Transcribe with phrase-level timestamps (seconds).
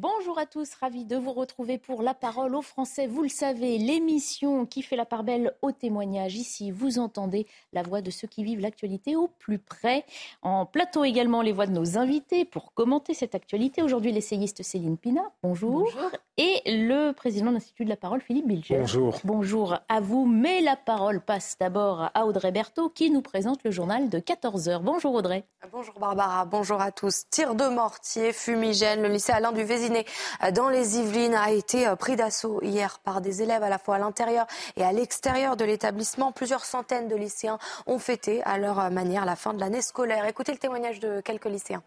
[0.00, 3.06] Bonjour à tous, ravi de vous retrouver pour La Parole aux Français.
[3.06, 6.36] Vous le savez, l'émission qui fait la part belle au témoignage.
[6.36, 10.06] Ici, vous entendez la voix de ceux qui vivent l'actualité au plus près.
[10.40, 13.82] En plateau également, les voix de nos invités pour commenter cette actualité.
[13.82, 15.82] Aujourd'hui, l'essayiste Céline Pina, bonjour.
[15.82, 16.10] Bonjour.
[16.38, 18.78] Et le président de l'Institut de la Parole, Philippe Bilger.
[18.78, 19.20] Bonjour.
[19.24, 20.24] Bonjour à vous.
[20.24, 24.80] Mais la parole passe d'abord à Audrey Berthaud qui nous présente le journal de 14h.
[24.80, 25.44] Bonjour Audrey.
[25.70, 27.24] Bonjour Barbara, bonjour à tous.
[27.28, 30.06] Tir de mortier, fumigène, le lycée Alain du Vésiné
[30.54, 33.98] dans les Yvelines a été pris d'assaut hier par des élèves à la fois à
[33.98, 36.32] l'intérieur et à l'extérieur de l'établissement.
[36.32, 40.24] Plusieurs centaines de lycéens ont fêté à leur manière la fin de l'année scolaire.
[40.26, 41.82] Écoutez le témoignage de quelques lycéens.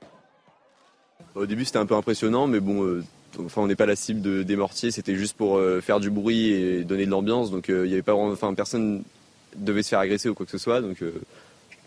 [1.36, 2.84] Au début c'était un peu impressionnant mais bon...
[2.84, 3.04] Euh...
[3.44, 6.12] Enfin, on n'est pas la cible de, des mortiers, c'était juste pour euh, faire du
[6.12, 7.50] bruit et donner de l'ambiance.
[7.50, 9.02] Donc, il euh, avait pas, enfin, personne
[9.56, 10.84] devait se faire agresser ou quoi que ce soit.
[10.84, 11.12] Euh,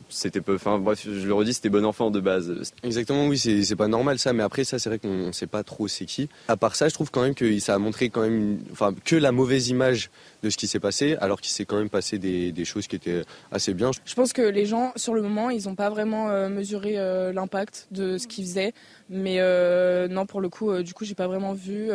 [0.08, 2.72] c'était peu, enfin bref, je le redis, c'était bon enfant de base.
[2.82, 5.88] Exactement, oui, c'est pas normal ça, mais après ça, c'est vrai qu'on sait pas trop
[5.88, 6.28] c'est qui.
[6.48, 8.94] À part ça, je trouve quand même que ça a montré quand même, une, enfin,
[9.04, 10.10] que la mauvaise image
[10.42, 12.96] de ce qui s'est passé, alors qu'il s'est quand même passé des, des, choses qui
[12.96, 13.90] étaient assez bien.
[14.04, 17.32] Je pense que les gens, sur le moment, ils n'ont pas vraiment euh, mesuré euh,
[17.32, 18.72] l'impact de ce qu'ils faisaient,
[19.10, 21.90] mais euh, non, pour le coup, du coup, j'ai pas vraiment vu.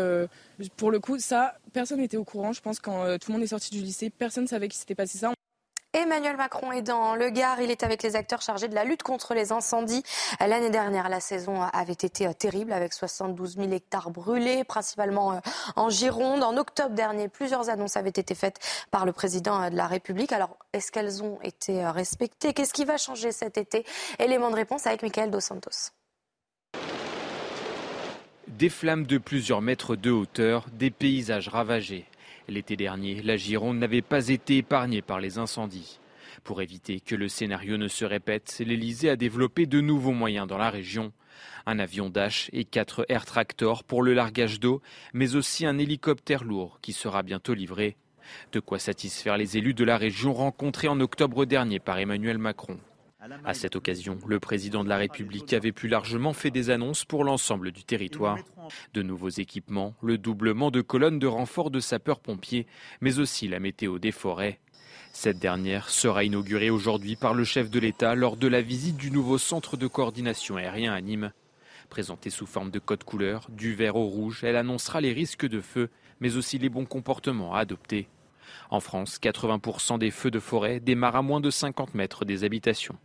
[0.78, 2.54] pour le coup, ça, personne n'était au courant.
[2.54, 5.18] Je pense quand tout le monde est sorti du lycée, personne savait qu'il s'était passé
[5.18, 5.32] ça.
[5.94, 7.60] Emmanuel Macron est dans le Gard.
[7.60, 10.04] Il est avec les acteurs chargés de la lutte contre les incendies.
[10.40, 15.42] L'année dernière, la saison avait été terrible avec 72 000 hectares brûlés, principalement
[15.76, 16.44] en Gironde.
[16.44, 18.60] En octobre dernier, plusieurs annonces avaient été faites
[18.90, 20.32] par le président de la République.
[20.32, 22.54] Alors, est-ce qu'elles ont été respectées?
[22.54, 23.86] Qu'est-ce qui va changer cet été?
[24.18, 25.92] Élément de réponse avec Michael Dos Santos.
[28.48, 32.06] Des flammes de plusieurs mètres de hauteur, des paysages ravagés.
[32.48, 36.00] L'été dernier, la Gironde n'avait pas été épargnée par les incendies.
[36.44, 40.58] Pour éviter que le scénario ne se répète, l'Elysée a développé de nouveaux moyens dans
[40.58, 41.12] la région.
[41.66, 44.82] Un avion Dash et quatre Air Tractor pour le largage d'eau,
[45.14, 47.96] mais aussi un hélicoptère lourd qui sera bientôt livré.
[48.52, 52.80] De quoi satisfaire les élus de la région rencontrés en octobre dernier par Emmanuel Macron.
[53.46, 57.24] À cette occasion, le président de la République avait plus largement fait des annonces pour
[57.24, 58.40] l'ensemble du territoire.
[58.96, 62.66] De nouveaux équipements, le doublement de colonnes de renfort de sapeurs-pompiers,
[63.00, 64.60] mais aussi la météo des forêts.
[65.14, 69.12] Cette dernière sera inaugurée aujourd'hui par le chef de l'État lors de la visite du
[69.12, 71.32] nouveau centre de coordination aérien à Nîmes.
[71.90, 75.62] Présentée sous forme de code couleur, du vert au rouge, elle annoncera les risques de
[75.62, 75.90] feu,
[76.22, 78.08] mais aussi les bons comportements à adopter.
[78.72, 82.98] En France, 80% des feux de forêt démarrent à moins de 50 mètres des habitations.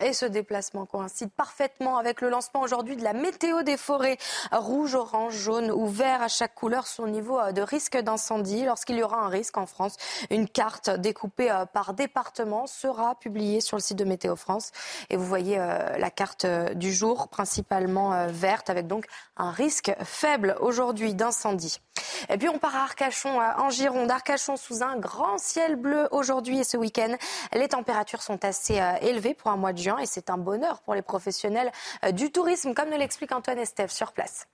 [0.00, 4.16] Et ce déplacement coïncide parfaitement avec le lancement aujourd'hui de la météo des forêts.
[4.52, 8.64] Rouge, orange, jaune ou vert à chaque couleur son niveau de risque d'incendie.
[8.64, 9.96] Lorsqu'il y aura un risque en France,
[10.30, 14.70] une carte découpée euh, par département sera publiée sur le site de Météo France.
[15.10, 19.06] Et vous voyez euh, la carte euh, du jour, principalement verte, avec donc
[19.36, 21.80] un risque faible aujourd'hui d'incendie.
[22.28, 24.10] Et puis on part à Arcachon, en Gironde.
[24.10, 27.16] Arcachon sous un grand ciel bleu aujourd'hui et ce week-end.
[27.52, 30.94] Les températures sont assez élevées pour un mois de juin et c'est un bonheur pour
[30.94, 31.72] les professionnels
[32.12, 34.46] du tourisme, comme nous l'explique Antoine Estève sur place.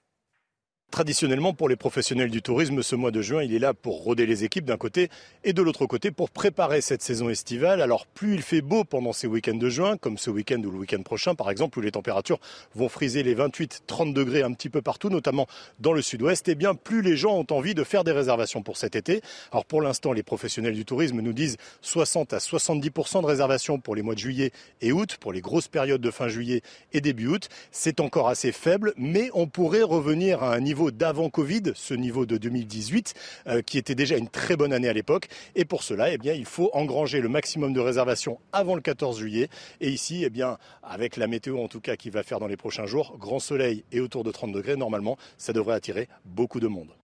[0.95, 4.27] Traditionnellement, pour les professionnels du tourisme, ce mois de juin, il est là pour rôder
[4.27, 5.09] les équipes d'un côté
[5.43, 7.83] et de l'autre côté pour préparer cette saison estivale.
[7.83, 10.78] Alors, plus il fait beau pendant ces week-ends de juin, comme ce week-end ou le
[10.78, 12.39] week-end prochain, par exemple, où les températures
[12.77, 15.49] vont friser les 28-30 degrés un petit peu partout, notamment
[15.81, 18.62] dans le sud-ouest, et eh bien, plus les gens ont envie de faire des réservations
[18.62, 19.21] pour cet été.
[19.51, 23.97] Alors, pour l'instant, les professionnels du tourisme nous disent 60 à 70% de réservations pour
[23.97, 26.62] les mois de juillet et août, pour les grosses périodes de fin juillet
[26.93, 27.49] et début août.
[27.72, 32.26] C'est encore assez faible, mais on pourrait revenir à un niveau d'avant Covid, ce niveau
[32.26, 33.15] de 2018,
[33.47, 35.28] euh, qui était déjà une très bonne année à l'époque.
[35.54, 39.48] Et pour cela, eh il faut engranger le maximum de réservations avant le 14 juillet.
[39.80, 40.42] Et ici, eh
[40.82, 43.84] avec la météo en tout cas qui va faire dans les prochains jours, grand soleil
[43.92, 46.94] et autour de 30 degrés, normalement, ça devrait attirer beaucoup de monde.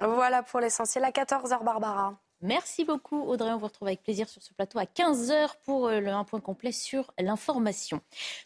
[0.00, 2.18] Voilà pour l'essentiel à 14h, Barbara.
[2.42, 3.52] Merci beaucoup Audrey.
[3.52, 6.72] On vous retrouve avec plaisir sur ce plateau à 15h pour euh, un point complet
[6.72, 8.00] sur l'information.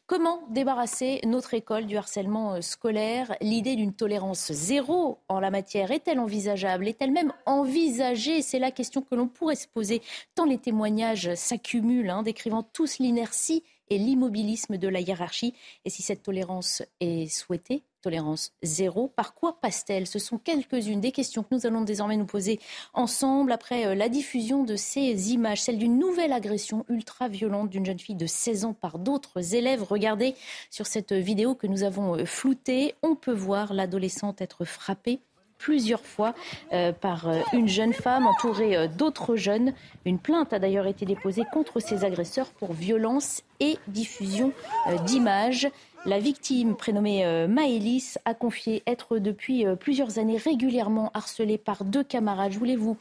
[0.07, 3.37] Comment débarrasser notre école du harcèlement euh, scolaire?
[3.41, 6.89] L'idée d'une tolérance zéro en la matière est-elle envisageable?
[6.89, 8.43] Est-elle même envisagée?
[8.43, 10.03] C'est la question que l'on pourrait se poser
[10.35, 15.55] tant les témoignages s'accumulent, hein, décrivant tous l'inertie et l'immobilisme de la hiérarchie.
[15.85, 19.09] Et si cette tolérance est souhaitée, tolérance zéro.
[19.09, 20.07] Par quoi passe-t-elle?
[20.07, 22.61] Ce sont quelques-unes des questions que nous allons désormais nous poser
[22.93, 27.99] ensemble après euh, la diffusion de ces images, celle d'une nouvelle agression ultra-violente d'une jeune
[27.99, 29.83] fille de 16 ans par d'autres élèves.
[29.83, 30.35] Regardez
[30.69, 35.21] sur cette vidéo que nous avons euh, floutée, on peut voir l'adolescente être frappée
[35.57, 36.35] plusieurs fois
[36.75, 39.73] euh, par une jeune femme entourée d'autres jeunes.
[40.05, 44.53] Une plainte a d'ailleurs été déposée contre ces agresseurs pour violence et diffusion
[45.07, 45.71] d'images.
[46.07, 51.83] La victime, prénommée euh, Maëlys, a confié être depuis euh, plusieurs années régulièrement harcelée par
[51.83, 52.53] deux camarades.
[52.53, 52.99] Je voulais vous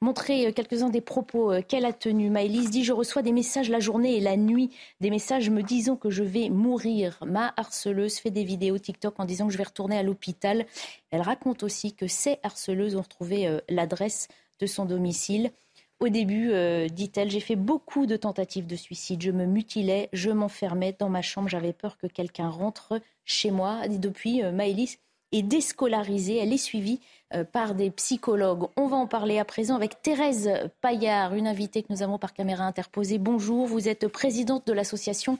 [0.00, 2.30] montrer euh, quelques-uns des propos qu'elle a tenus.
[2.30, 4.70] Maëlys dit Je reçois des messages la journée et la nuit,
[5.02, 7.18] des messages me disant que je vais mourir.
[7.26, 10.64] Ma harceleuse fait des vidéos TikTok en disant que je vais retourner à l'hôpital.
[11.10, 14.28] Elle raconte aussi que ces harceleuses ont retrouvé l'adresse
[14.60, 15.50] de son domicile.
[15.98, 19.22] Au début, euh, dit-elle, j'ai fait beaucoup de tentatives de suicide.
[19.22, 21.48] Je me mutilais, je m'enfermais dans ma chambre.
[21.48, 23.88] J'avais peur que quelqu'un rentre chez moi.
[23.88, 24.98] Depuis, euh, Maëlys
[25.32, 26.36] est déscolarisée.
[26.36, 27.00] Elle est suivie
[27.32, 28.68] euh, par des psychologues.
[28.76, 30.50] On va en parler à présent avec Thérèse
[30.82, 33.16] Paillard, une invitée que nous avons par caméra interposée.
[33.16, 35.38] Bonjour, vous êtes présidente de l'association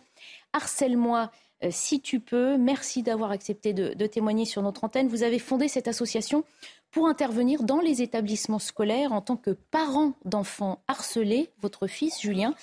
[0.54, 1.30] Harcèle-moi
[1.70, 2.56] si tu peux.
[2.56, 5.08] Merci d'avoir accepté de, témoigner sur notre antenne.
[5.08, 6.44] Vous avez fondé cette association
[6.90, 11.50] pour intervenir dans les établissements scolaires en tant que parent d'enfants harcelés.
[11.60, 12.54] Votre fils, Julien,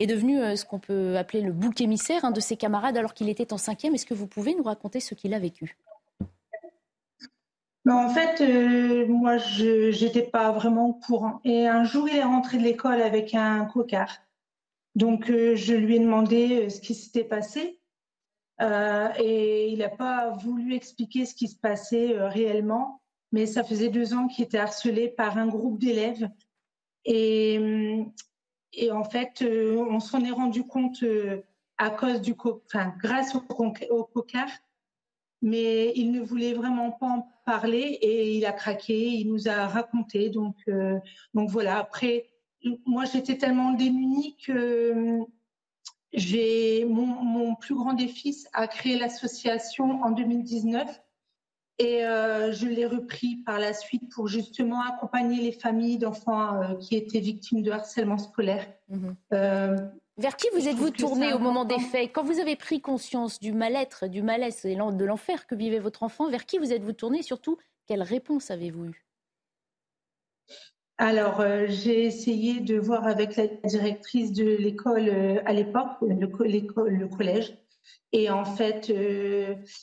[0.00, 3.28] est devenu euh, ce qu'on peut appeler le bouc émissaire, de ses camarades alors qu'il
[3.28, 3.94] était en cinquième.
[3.94, 5.76] Est-ce que vous pouvez nous raconter ce qu'il a vécu?
[7.84, 11.40] Ben, en fait, euh, moi, je n'étais pas vraiment au courant.
[11.44, 14.18] Et un jour, il est rentré de l'école avec un cocard.
[14.94, 17.78] Donc, euh, je lui ai demandé ce qui s'était passé.
[18.60, 23.02] Et il n'a pas voulu expliquer ce qui se passait réellement
[23.32, 26.28] mais ça faisait deux ans qu'il était harcelé par un groupe d'élèves.
[27.04, 27.58] Et,
[28.74, 31.42] et, en fait, euh, on s'en est rendu compte euh,
[31.78, 32.34] à cause du,
[32.66, 33.42] enfin, grâce au,
[33.90, 34.26] au
[35.44, 39.66] mais il ne voulait vraiment pas en parler et il a craqué, il nous a
[39.66, 40.30] raconté.
[40.30, 41.00] Donc, euh,
[41.34, 42.26] donc voilà, après,
[42.86, 45.18] moi j'étais tellement démunie que
[46.12, 51.02] j'ai mon, mon, plus grand défi a créé l'association en 2019
[51.78, 56.74] et euh, je l'ai repris par la suite pour justement accompagner les familles d'enfants euh,
[56.76, 58.66] qui étaient victimes de harcèlement scolaire.
[58.88, 59.16] Mhm.
[59.32, 59.76] Euh,
[60.18, 62.12] Vers qui vous êtes-vous tourné au moment des faits?
[62.12, 66.02] Quand vous avez pris conscience du mal-être, du malaise et de l'enfer que vivait votre
[66.02, 67.56] enfant, vers qui vous êtes-vous tourné Surtout,
[67.86, 69.06] quelle réponse avez-vous eue?
[71.06, 75.10] Alors, j'ai essayé de voir avec la directrice de l'école
[75.44, 77.56] à l'époque, le, collège,
[78.12, 78.92] et en fait,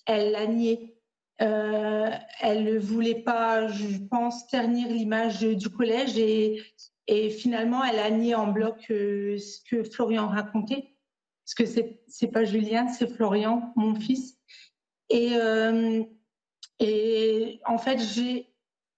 [0.05, 0.99] elle a nié
[1.41, 2.09] euh,
[2.41, 6.61] elle ne voulait pas, je pense, ternir l'image du collège et,
[7.31, 10.95] finalement, elle a nié en bloc euh, ce que Florian racontait.
[11.43, 14.37] Parce que c'est c'est pas Julien, c'est Florian, mon fils.
[15.09, 16.03] Et, euh,
[16.79, 18.53] et en fait, j'ai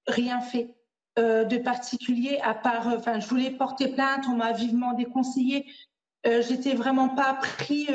[0.08, 0.76] rien fait
[1.18, 5.66] de particulier à part, enfin, je voulais porter plainte, on m'a vivement déconseillé.
[6.24, 7.88] J'étais vraiment pas pris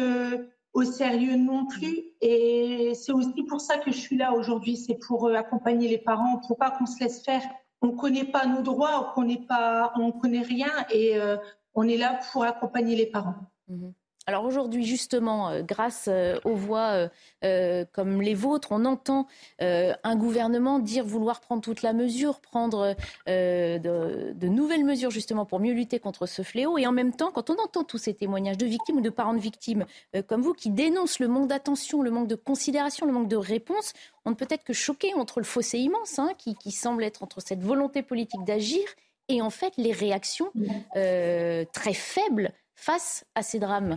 [0.76, 2.04] au sérieux non plus.
[2.20, 5.98] Et c'est aussi pour ça que je suis là aujourd'hui, c'est pour euh, accompagner les
[5.98, 7.42] parents, pour pas qu'on se laisse faire.
[7.80, 11.38] On connaît pas nos droits, on ne pas, on connaît rien, et euh,
[11.74, 13.36] on est là pour accompagner les parents.
[13.68, 13.94] Mhm.
[14.28, 17.08] Alors aujourd'hui, justement, euh, grâce euh, aux voix
[17.44, 19.28] euh, comme les vôtres, on entend
[19.60, 22.96] un gouvernement dire vouloir prendre toute la mesure, prendre
[23.26, 26.76] de, nouvelles mesures justement pour mieux lutter contre ce fléau.
[26.76, 29.34] Et en même temps, quand on entend tous ces témoignages de victimes ou de parents
[29.34, 29.86] de victimes
[30.26, 33.92] comme vous qui dénoncent le manque d'attention, le manque de considération, le manque de réponse,
[34.24, 37.22] on ne peut être que choqué entre le fossé immense hein, qui, qui, semble être
[37.22, 38.82] entre cette volonté politique d'agir
[39.28, 40.50] et en fait les réactions
[40.94, 43.96] très faibles face à ces drames.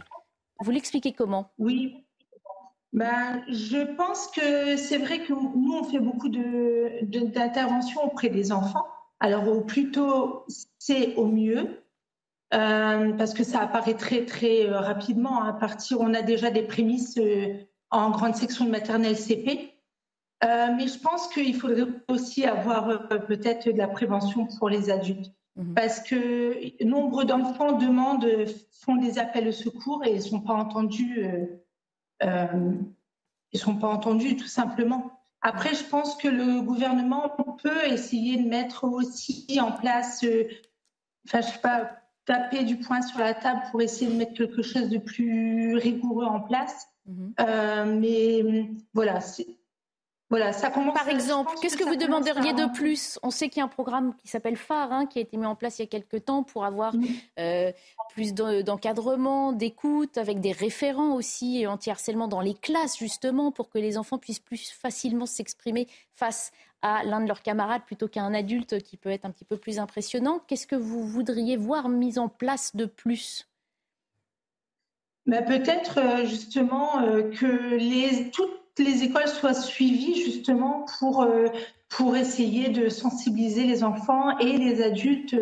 [0.60, 1.52] Vous l'expliquez comment?
[1.58, 2.06] Oui.
[2.92, 8.52] Ben, je pense que c'est vrai que nous, on fait beaucoup d'interventions de, auprès des
[8.52, 8.86] enfants.
[9.20, 10.46] Alors, au plus tôt,
[10.80, 11.84] c'est au mieux,
[12.54, 15.44] euh, parce que ça apparaît très, très euh, rapidement.
[15.44, 17.54] À partir, on a déjà des prémices euh,
[17.92, 19.74] en grande section de maternelle CP.
[20.42, 25.32] mais je pense qu'il faudrait aussi avoir peut-être de la prévention pour les adultes.
[25.56, 25.74] Mhm.
[25.74, 28.28] Parce que nombre d'enfants demandent,
[28.72, 31.26] font des appels au secours et ils ne sont pas entendus.
[31.26, 31.46] Euh,
[32.24, 32.74] euh,
[33.52, 35.12] ils sont pas entendus tout simplement.
[35.42, 40.48] Après, je pense que le gouvernement peut essayer de mettre aussi en place, euh,
[41.26, 41.92] enfin, je sais pas,
[42.26, 46.26] taper du poing sur la table pour essayer de mettre quelque chose de plus rigoureux
[46.26, 46.88] en place.
[47.06, 47.34] Mhm.
[48.00, 49.20] mais voilà,
[50.30, 50.94] Voilà, ça commence.
[50.94, 53.18] Par exemple, qu'est-ce que, vous demanderiez de plus?
[53.24, 55.48] On sait qu'il y a un programme qui s'appelle Phare, hein, qui a été mis
[55.48, 56.94] en place il y a quelques temps pour avoir
[57.40, 57.72] euh,
[58.14, 63.98] plus d'encadrement, d'écoute, avec des référents aussi anti-harcèlement dans les classes, justement, pour que les
[63.98, 66.52] enfants puissent plus facilement s'exprimer face
[66.84, 69.58] à l'un de leurs camarades plutôt qu'à un adulte qui peut être un petit peu
[69.58, 70.42] plus impressionnant.
[70.48, 73.48] Qu'est-ce que vous voudriez voir mis en place de plus?
[75.26, 81.48] Bah, Peut-être euh, justement euh, que les, toutes les écoles soient suivies justement pour, euh,
[81.90, 85.36] pour essayer de sensibiliser les enfants et les adultes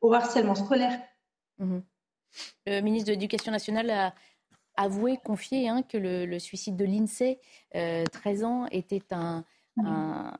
[0.00, 0.98] au harcèlement scolaire.
[1.58, 1.78] Mmh
[2.66, 4.14] le ministre de l'Éducation nationale a
[4.76, 7.38] avoué, confié hein, que le, suicide de l'INSEE,
[7.72, 9.42] 13 ans, était un,
[9.78, 10.36] mmh un,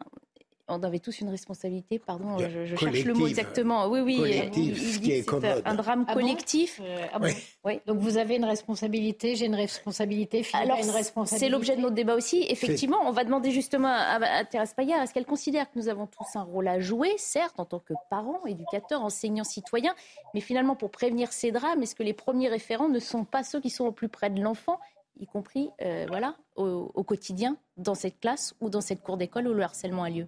[0.68, 3.87] on avait tous une responsabilité, pardon, je, cherche le mot exactement.
[3.87, 6.80] Oui, oui, il, dit c'est un drame ah collectif.
[6.82, 7.20] Euh, ah
[7.64, 7.80] oui.
[7.87, 11.46] Donc vous avez une responsabilité, j'ai une responsabilité, Philippe Alors, une responsabilité.
[11.46, 12.44] C'est l'objet de notre débat aussi.
[12.49, 16.37] Effectivement, on va demander justement à, Thérèse Payard, est-ce qu'elle considère que nous avons tous
[16.37, 19.94] un rôle à jouer, certes, en tant que parents, éducateurs, enseignants, citoyens,
[20.35, 23.61] mais finalement pour prévenir ces drames, est-ce que les premiers référents ne sont pas ceux
[23.61, 24.80] qui sont au plus près de l'enfant
[25.18, 29.54] y compris euh, voilà, au quotidien, dans cette classe ou dans cette cour d'école où
[29.54, 30.26] le harcèlement a lieu?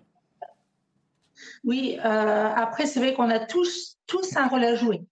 [1.65, 5.03] Oui, euh, après, c'est vrai qu'on a tous, tous un rôle à jouer.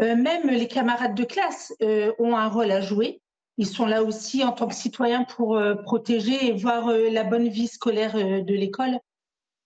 [0.00, 3.20] Euh, même les camarades de classe euh, ont un rôle à jouer.
[3.58, 7.68] Ils sont là aussi en tant que citoyens pour protéger et voir la bonne vie
[7.68, 8.98] scolaire de l'école.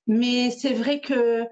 [0.08, 1.44] Mais c'est vrai que,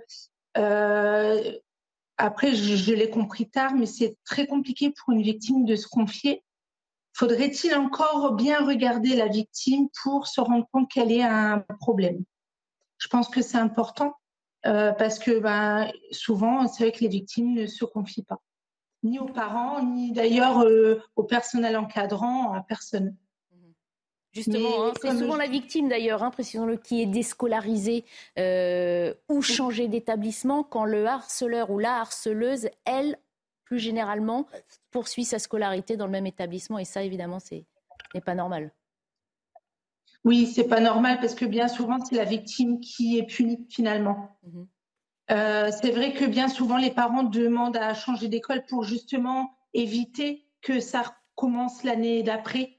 [2.17, 6.43] après, je, l'ai compris tard, mais c'est très compliqué pour une victime de se confier.
[7.13, 12.25] Faudrait-il encore bien regarder la victime pour se rendre compte qu'elle est un problème?
[12.99, 14.17] Je pense que c'est important
[14.67, 18.41] euh, parce que ben, souvent, c'est vrai que les victimes ne se confient pas,
[19.03, 23.17] ni aux parents, ni d'ailleurs euh, au personnel encadrant, à personne.
[24.33, 28.05] Justement, hein, c'est souvent la victime d'ailleurs, hein, précisons-le, qui est déscolarisée
[28.37, 33.17] euh, ou changée d'établissement quand le harceleur ou la harceleuse, elle,
[33.63, 34.47] plus généralement,
[34.91, 36.81] poursuit sa scolarité dans le même établissement.
[36.81, 37.55] Et ça, évidemment, ce
[38.13, 38.73] n'est pas normal.
[40.25, 44.39] Oui, c'est pas normal parce que bien souvent, c'est la victime qui est punie finalement.
[44.43, 44.67] Mhm.
[45.31, 50.47] Euh, c'est vrai que bien souvent, les parents demandent à changer d'école pour justement éviter
[50.63, 52.79] que ça recommence l'année d'après.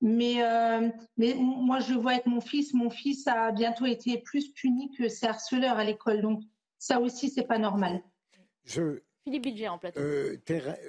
[0.00, 4.52] Mais, euh, mais moi, je vois avec mon fils, mon fils a bientôt été plus
[4.52, 6.20] puni que ses harceleurs à l'école.
[6.20, 6.42] Donc,
[6.78, 8.02] ça aussi, c'est pas normal.
[8.64, 10.00] Je, Philippe Bilger en plateau.
[10.00, 10.36] Euh,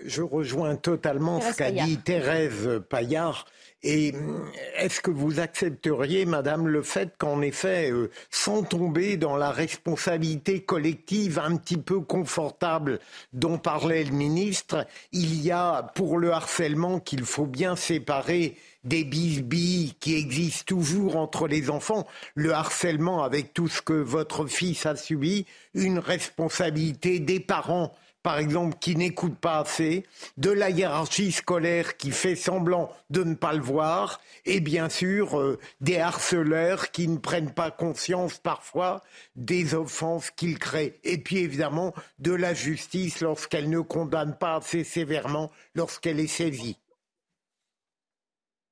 [0.03, 3.45] je rejoins totalement ce qu'a dit Thérèse Paillard.
[3.81, 4.43] Et euh,
[4.75, 10.61] est-ce que vous accepteriez, Madame, le fait qu'en effet, euh, sans tomber dans la responsabilité
[10.61, 12.99] collective un petit peu confortable
[13.31, 19.05] dont parlait le ministre, il y a pour le harcèlement qu'il faut bien séparer des
[19.05, 24.85] bisbilles qui existent toujours entre les enfants, le harcèlement avec tout ce que votre fils
[24.85, 27.93] a subi, une responsabilité des parents
[28.25, 30.03] par exemple, qui n'écoute pas assez,
[30.38, 35.39] de la hiérarchie scolaire qui fait semblant de ne pas le voir, et bien sûr
[35.39, 39.03] euh, des harceleurs qui ne prennent pas conscience parfois
[39.36, 41.00] des offenses qu'ils créent.
[41.03, 46.79] Et puis évidemment de la justice lorsqu'elle ne condamne pas assez sévèrement lorsqu'elle est saisie.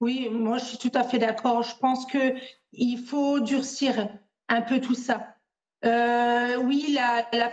[0.02, 1.62] Oui, moi je suis tout à fait d'accord.
[1.62, 4.10] Je pense qu'il faut durcir
[4.50, 5.28] un peu tout ça.
[5.86, 7.50] Euh, oui, la, la,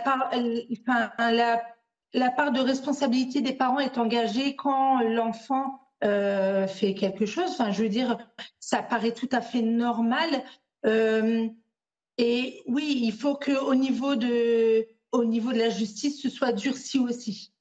[2.13, 7.51] la part de responsabilité des parents est engagée quand l'enfant euh, fait quelque chose.
[7.51, 8.17] Enfin, je veux dire,
[8.59, 10.43] ça paraît tout à fait normal.
[10.85, 11.47] Euh,
[12.17, 16.99] et oui, il faut qu'au niveau de, au niveau de la justice, ce soit durci
[16.99, 17.53] aussi.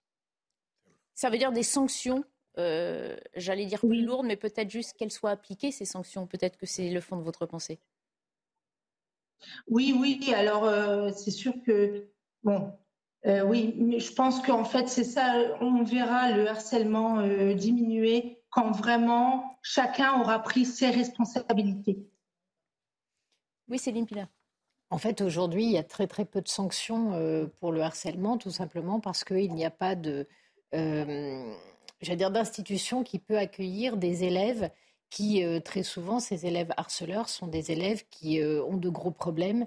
[1.14, 2.24] Ça veut dire des sanctions,
[2.58, 6.26] euh, j'allais dire plus lourdes, mais peut-être juste qu'elles soient appliquées, ces sanctions.
[6.26, 7.78] Peut-être que c'est le fond de votre pensée.
[9.68, 10.32] Oui, oui.
[10.34, 10.68] Alors,
[11.14, 12.08] c'est sûr que,
[12.42, 12.72] bon,
[13.26, 18.42] euh, oui, mais je pense qu'en fait, c'est ça, on verra le harcèlement euh, diminuer
[18.48, 21.98] quand vraiment chacun aura pris ses responsabilités.
[23.68, 24.26] Oui, Céline Pilar.
[24.88, 28.38] En fait, aujourd'hui, il y a très très peu de sanctions euh, pour le harcèlement,
[28.38, 30.26] tout simplement parce qu'il n'y a pas de,
[30.72, 34.70] dire, d'institution qui peut accueillir des élèves
[35.10, 39.66] qui, très souvent, ces élèves harceleurs sont des élèves qui ont de gros problèmes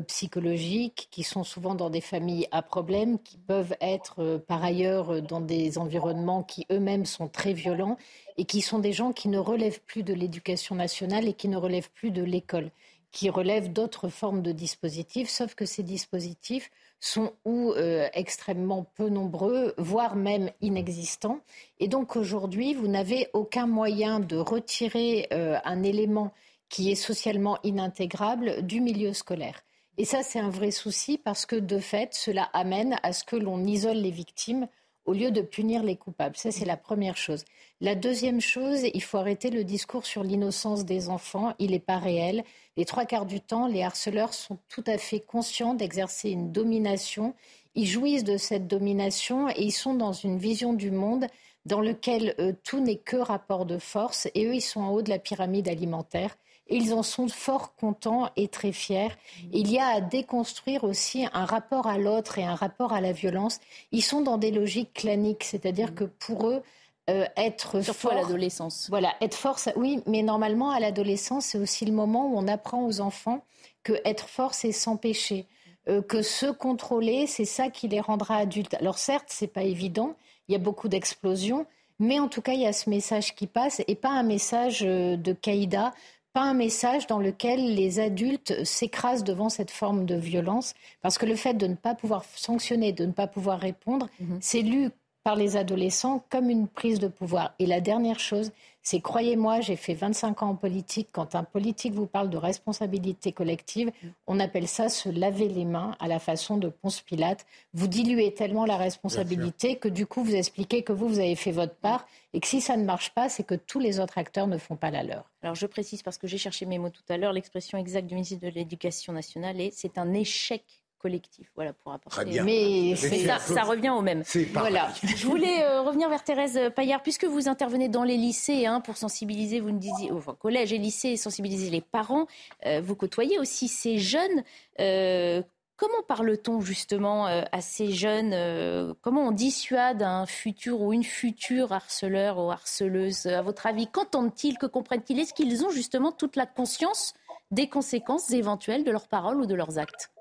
[0.00, 5.14] psychologiques, qui sont souvent dans des familles à problème, qui peuvent être euh, par ailleurs
[5.14, 7.96] euh, dans des environnements qui eux-mêmes sont très violents
[8.36, 11.56] et qui sont des gens qui ne relèvent plus de l'éducation nationale et qui ne
[11.56, 12.70] relèvent plus de l'école,
[13.10, 17.74] qui relèvent d'autres formes de dispositifs, sauf que ces dispositifs sont ou
[18.14, 21.40] extrêmement peu nombreux, voire même inexistants.
[21.80, 26.32] Et donc aujourd'hui, vous n'avez aucun moyen de retirer un élément
[26.72, 29.62] qui est socialement inintégrable du milieu scolaire.
[29.98, 33.36] Et ça, c'est un vrai souci parce que de fait, cela amène à ce que
[33.36, 34.68] l'on isole les victimes
[35.04, 36.36] au lieu de punir les coupables.
[36.36, 37.44] Ça, c'est la première chose.
[37.80, 41.54] La deuxième chose, il faut arrêter le discours sur l'innocence des enfants.
[41.58, 42.44] Il n'est pas réel.
[42.76, 47.34] Les trois quarts du temps, les harceleurs sont tout à fait conscients d'exercer une domination.
[47.74, 51.26] Ils jouissent de cette domination et ils sont dans une vision du monde
[51.64, 54.28] dans lequel euh, tout n'est que rapport de force.
[54.34, 56.36] Et eux, ils sont en haut de la pyramide alimentaire.
[56.68, 59.10] Et ils en sont fort contents et très fiers.
[59.52, 63.12] Il y a à déconstruire aussi un rapport à l'autre et un rapport à la
[63.12, 63.60] violence.
[63.90, 66.62] Ils sont dans des logiques claniques, c'est-à-dire que pour eux,
[67.10, 68.86] euh, être Surtout à l'adolescence.
[68.88, 72.84] Voilà, être fort, oui, mais normalement à l'adolescence, c'est aussi le moment où on apprend
[72.84, 73.44] aux enfants
[73.82, 75.46] que être fort, c'est s'empêcher.
[75.88, 78.74] Euh, que se contrôler, c'est ça qui les rendra adultes.
[78.74, 80.14] Alors certes, c'est pas évident,
[80.46, 81.66] il y a beaucoup d'explosions,
[81.98, 84.84] mais en tout cas, il y a ce message qui passe et pas un message
[84.84, 85.92] euh, de caïda,
[86.32, 91.26] pas un message dans lequel les adultes s'écrasent devant cette forme de violence, parce que
[91.26, 94.38] le fait de ne pas pouvoir sanctionner, de ne pas pouvoir répondre, mhm.
[94.40, 94.90] c'est lu
[95.24, 97.54] par les adolescents comme une prise de pouvoir.
[97.58, 98.50] Et la dernière chose,
[98.82, 103.32] c'est, croyez-moi, j'ai fait 25 ans en politique, quand un politique vous parle de responsabilité
[103.32, 103.92] collective,
[104.26, 107.46] on appelle ça se laver les mains à la façon de Ponce Pilate.
[107.74, 111.52] Vous diluez tellement la responsabilité que du coup, vous expliquez que vous, vous avez fait
[111.52, 114.46] votre part et que si ça ne marche pas, c'est que tous les autres acteurs
[114.46, 115.30] ne font pas la leur.
[115.42, 118.14] Alors je précise parce que j'ai cherché mes mots tout à l'heure, l'expression exacte du
[118.14, 120.64] ministre de l'Éducation nationale est c'est un échec
[121.02, 121.50] collectif.
[121.56, 122.40] Voilà pour apporter.
[122.42, 124.22] Mais, ça, ça, revient au même.
[124.52, 124.88] Voilà.
[125.02, 128.96] Je voulais euh, revenir vers Thérèse Paillard, puisque vous intervenez dans les lycées hein, pour
[128.96, 132.26] sensibiliser, vous nous disiez, enfin, collège et lycée, sensibiliser les parents.
[132.66, 134.44] Euh, vous côtoyez aussi ces jeunes.
[134.78, 135.42] Euh,
[135.76, 142.38] comment parle-t-on justement à ces jeunes Comment on dissuade un futur ou une future harceleur
[142.38, 144.58] ou harceleuse À votre avis, qu'entendent-ils?
[144.58, 145.18] Que comprennent-ils?
[145.18, 147.14] Est-ce qu'ils ont justement toute la conscience
[147.50, 150.11] des conséquences éventuelles de leurs paroles ou de leurs actes?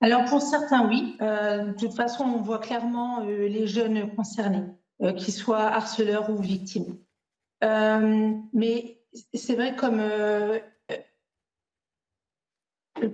[0.00, 1.16] Alors pour certains, oui.
[1.20, 4.64] Euh, de toute façon, on voit clairement euh, les jeunes concernés,
[5.02, 6.96] euh, qu'ils soient harceleurs ou victimes.
[7.62, 8.98] mais
[9.34, 10.00] c'est vrai comme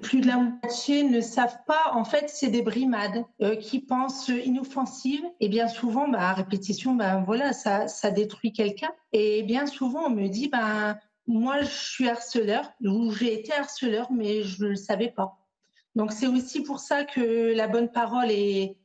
[0.02, 3.24] plus de la moitié ne savent pas, en fait, c'est des brimades
[3.60, 8.90] qui pensent inoffensives et bien souvent, bah, à répétition, bah, voilà, ça, ça détruit quelqu'un.
[9.12, 14.10] Et bien souvent, on me dit, ben, moi, je suis harceleur ou j'ai été harceleur,
[14.12, 15.45] mais je ne le savais pas.
[15.96, 18.76] Donc c'est aussi pour ça que la bonne parole est,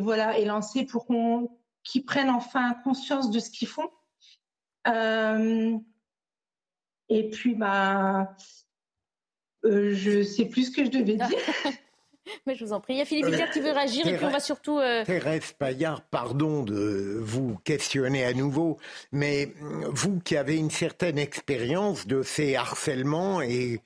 [0.00, 1.50] voilà, est lancée pour qu'on,
[1.82, 3.90] qu'ils prennent enfin conscience de ce qu'ils font.
[4.86, 5.76] Euh,
[7.08, 8.36] et puis, bah,
[9.64, 11.28] euh, je sais plus ce que je devais dire.
[12.46, 12.94] Mais je vous en prie.
[12.94, 14.78] Il y a Philippe Hitler qui veut réagir et puis on va surtout.
[14.78, 18.78] Euh, Thérèse Paillard, pardon de vous questionner à nouveau,
[19.10, 19.52] mais
[19.88, 23.80] vous qui avez une certaine expérience de ces harcèlements et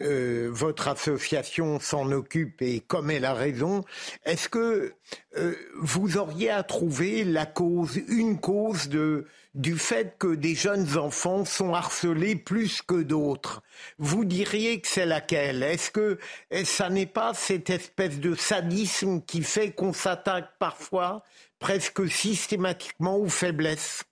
[0.00, 3.84] euh, votre association s'en occupe et comme elle a raison,
[4.24, 4.92] est-ce que
[5.36, 10.96] euh, vous auriez à trouver la cause, une cause de, du fait que des jeunes
[10.98, 13.62] enfants sont harcelés plus que d'autres?
[13.98, 15.62] Vous diriez que c'est laquelle?
[15.62, 16.18] Est-ce que
[16.64, 21.22] ça n'est pas cette espèce de sadisme qui fait qu'on s'attaque parfois
[21.60, 24.02] presque systématiquement aux faiblesses?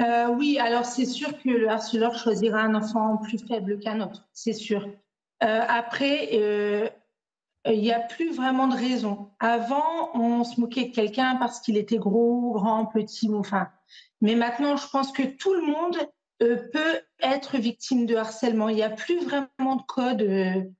[0.00, 4.26] Euh, oui, alors c'est sûr que le harceleur choisira un enfant plus faible qu'un autre,
[4.32, 4.88] c'est sûr.
[5.42, 6.88] Euh, après, euh,
[7.66, 9.30] il n'y a plus vraiment de raison.
[9.40, 13.68] Avant, on se moquait de quelqu'un parce qu'il était gros, grand, petit, enfin.
[14.22, 15.98] Mais maintenant, je pense que tout le monde
[16.38, 18.70] peut être victime de harcèlement.
[18.70, 20.72] Il n'y a plus vraiment de code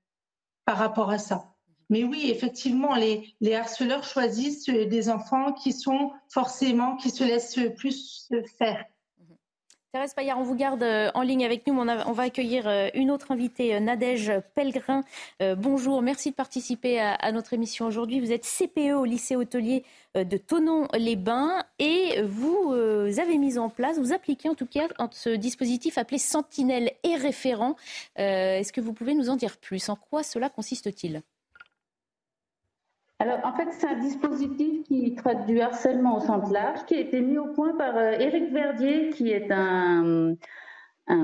[0.65, 1.53] par rapport à ça.
[1.91, 7.59] Mais oui, effectivement, les, les, harceleurs choisissent des enfants qui sont forcément, qui se laissent
[7.75, 8.85] plus faire.
[9.93, 11.77] Thérèse Payard, on vous garde euh, en ligne avec nous.
[11.77, 15.03] On, va accueillir euh, une autre invitée, euh, Nadège Pellegrin.
[15.57, 18.21] bonjour, merci de participer à, notre émission aujourd'hui.
[18.21, 19.83] Vous êtes CPE au lycée hôtelier
[20.15, 25.97] de Tonon-les-Bains et vous avez mis en place, vous appliquez en tout cas ce dispositif
[25.97, 27.75] appelé Sentinelle et référent.
[28.15, 29.89] Est-ce que vous pouvez nous en dire plus?
[29.89, 31.21] En quoi cela consiste-t-il?
[33.21, 36.99] Alors, en fait, c'est un dispositif qui traite du harcèlement au sens large, qui a
[36.99, 40.33] été mis au point par euh, Éric Verdier, qui est un,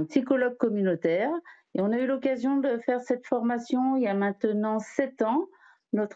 [0.08, 1.32] psychologue communautaire.
[1.74, 5.48] Et on a eu l'occasion de faire cette formation il y a maintenant sept ans.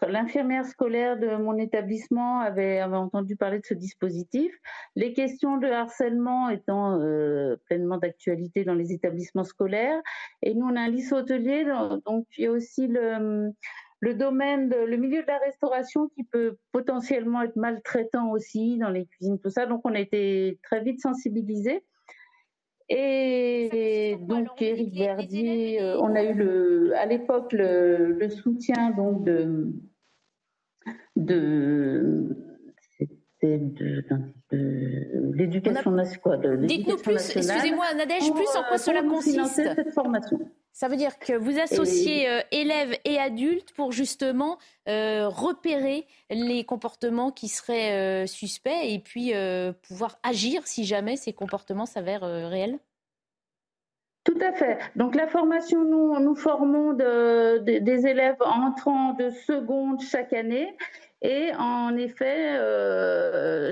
[0.06, 4.54] L'infirmière scolaire de mon établissement avait, entendu parler de ce dispositif.
[4.94, 10.00] Les questions de harcèlement étant euh, pleinement d'actualité dans les établissements scolaires.
[10.42, 11.64] Et nous, on a un lycée hôtelier,
[12.06, 13.52] donc il y a aussi le,
[14.02, 18.90] le domaine, de, le milieu de la restauration qui peut potentiellement être maltraitant aussi dans
[18.90, 19.64] les cuisines, tout ça.
[19.64, 21.84] Donc on a été très vite sensibilisés.
[22.88, 29.72] Et donc Éric Verdier, euh, on a eu le, à l'époque le, soutien donc de,
[31.14, 32.36] de
[33.42, 35.96] de, l'éducation.
[36.58, 39.46] Dites-nous plus, excusez-moi Nadège, plus en quoi cela consiste?
[39.46, 40.38] cette formation.
[40.72, 44.56] Ça veut dire que vous associez euh, élèves et adultes pour justement
[44.88, 49.32] euh, repérer les comportements qui seraient euh, suspects et puis
[49.86, 52.78] pouvoir agir si jamais ces comportements s'avèrent réels?
[54.24, 54.78] Tout à fait.
[54.94, 60.74] Donc la formation, nous, nous formons des élèves entrant de seconde chaque année.
[61.22, 62.58] Et en effet,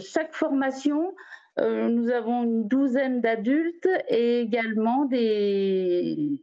[0.00, 1.14] chaque formation,
[1.58, 6.40] nous avons une douzaine d'adultes et également des,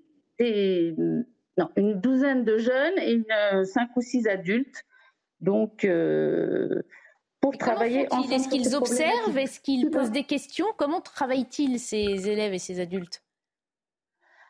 [1.57, 4.83] non, une douzaine de jeunes et une, cinq ou six adultes.
[5.41, 6.83] Donc, euh,
[7.41, 8.33] pour travailler ensemble.
[8.33, 9.37] Est-ce qu'ils observent?
[9.37, 10.65] Est-ce qu'ils posent des questions?
[10.77, 13.23] Comment travaillent-ils ces élèves et ces adultes?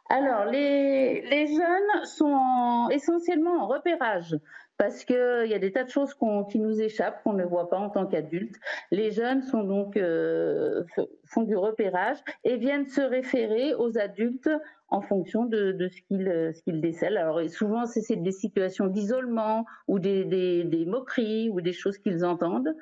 [0.09, 4.37] Alors, les, les, jeunes sont essentiellement en repérage
[4.77, 6.15] parce qu'il y a des tas de choses
[6.49, 8.55] qui nous échappent, qu'on ne voit pas en tant qu'adultes.
[8.91, 10.83] Les jeunes sont donc euh,
[11.25, 14.49] font du repérage et viennent se référer aux adultes
[14.89, 17.17] en fonction de, de ce qu'ils décèlent.
[17.17, 22.23] Alors souvent c'est des situations d'isolement ou des, des, des, moqueries ou des choses qu'ils
[22.23, 22.75] entendent.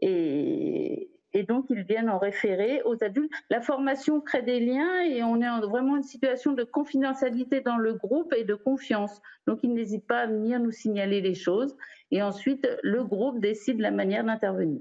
[0.00, 3.30] Et, et donc ils viennent en référer aux adultes.
[3.50, 7.76] La formation crée des liens et on est en vraiment une situation de confidentialité dans
[7.76, 9.20] le groupe et de confiance.
[9.46, 11.76] Donc ils n'hésitent pas à venir nous signaler les choses
[12.10, 14.80] et ensuite le groupe décide la manière d'intervenir.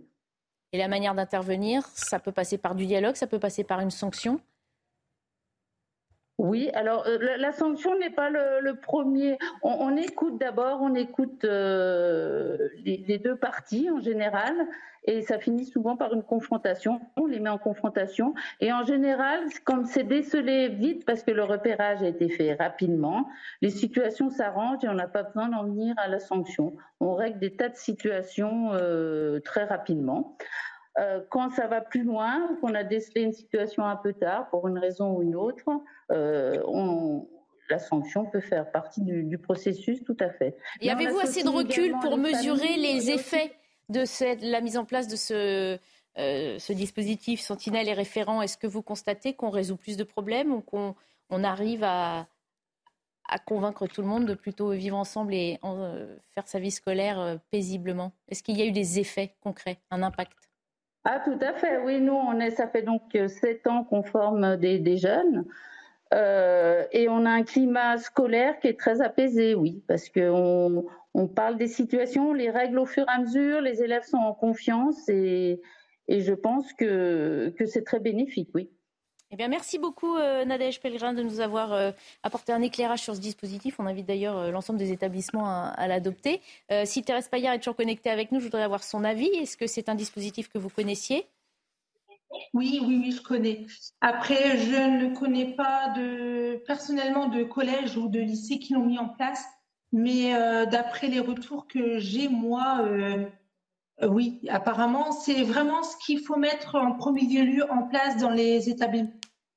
[0.72, 3.92] Et la manière d'intervenir, ça peut passer par du dialogue, ça peut passer par une
[3.92, 4.40] sanction?
[6.40, 9.38] Oui, alors euh, la, sanction n'est pas le, premier.
[9.62, 14.56] On, écoute d'abord, on écoute euh, les, deux parties en général,
[15.06, 17.02] et ça finit souvent par une confrontation.
[17.18, 21.44] On les met en confrontation, et en général, comme c'est décelé vite parce que le
[21.44, 23.30] repérage a été fait rapidement,
[23.62, 26.76] les situations s'arrangent et on n'a pas besoin d'en venir à la sanction.
[27.00, 30.36] On règle des tas de situations euh, très rapidement.
[31.00, 34.68] Euh, quand ça va plus loin, qu'on a décelé une situation un peu tard pour
[34.68, 35.64] une raison ou une autre,
[36.12, 37.28] euh, on,
[37.70, 40.56] la sanction peut faire partie du, processus, tout à fait.
[40.82, 43.54] Et avez-vous assez de recul pour mesurer les effets
[43.90, 45.80] de cette, la mise en place de ce,
[46.20, 48.42] euh, ce dispositif Sentinelle et référent?
[48.42, 50.94] Est-ce que vous constatez qu'on résout plus de problèmes ou qu'on
[51.32, 52.28] on arrive à,
[53.28, 55.60] à, convaincre tout le monde de plutôt vivre ensemble et
[56.36, 58.12] faire sa vie scolaire paisiblement?
[58.30, 60.38] Est-ce qu'il y a eu des effets concrets, un impact?
[61.06, 61.80] Ah, tout à fait.
[61.80, 65.46] Oui, nous, on est, ça fait donc euh, sept ans qu'on forme des, jeunes.
[66.14, 71.28] Euh, et on a un climat scolaire qui est très apaisé, oui, parce qu'on on
[71.28, 75.10] parle des situations, les règles au fur et à mesure, les élèves sont en confiance
[75.10, 75.60] et,
[76.08, 78.70] et je pense que, que c'est très bénéfique, oui.
[79.34, 81.90] Eh bien, merci beaucoup euh, Nadège Pellegrin de nous avoir euh,
[82.22, 83.80] apporté un éclairage sur ce dispositif.
[83.80, 86.40] On invite d'ailleurs euh, l'ensemble des établissements à, l'adopter.
[86.86, 89.30] si Thérèse Payard est toujours connectée avec nous, je voudrais avoir son avis.
[89.30, 91.26] Est-ce que c'est un dispositif que vous connaissiez?
[92.54, 93.66] Oui, oui, oui, je connais.
[94.02, 95.92] Après, je ne connais pas
[96.68, 99.44] personnellement de collège ou de lycée qui l'ont mis en place,
[99.92, 100.32] mais
[100.68, 102.88] d'après les retours que j'ai, moi,
[104.02, 108.70] oui, apparemment, c'est vraiment ce qu'il faut mettre en premier lieu en place dans les
[108.70, 109.10] établissements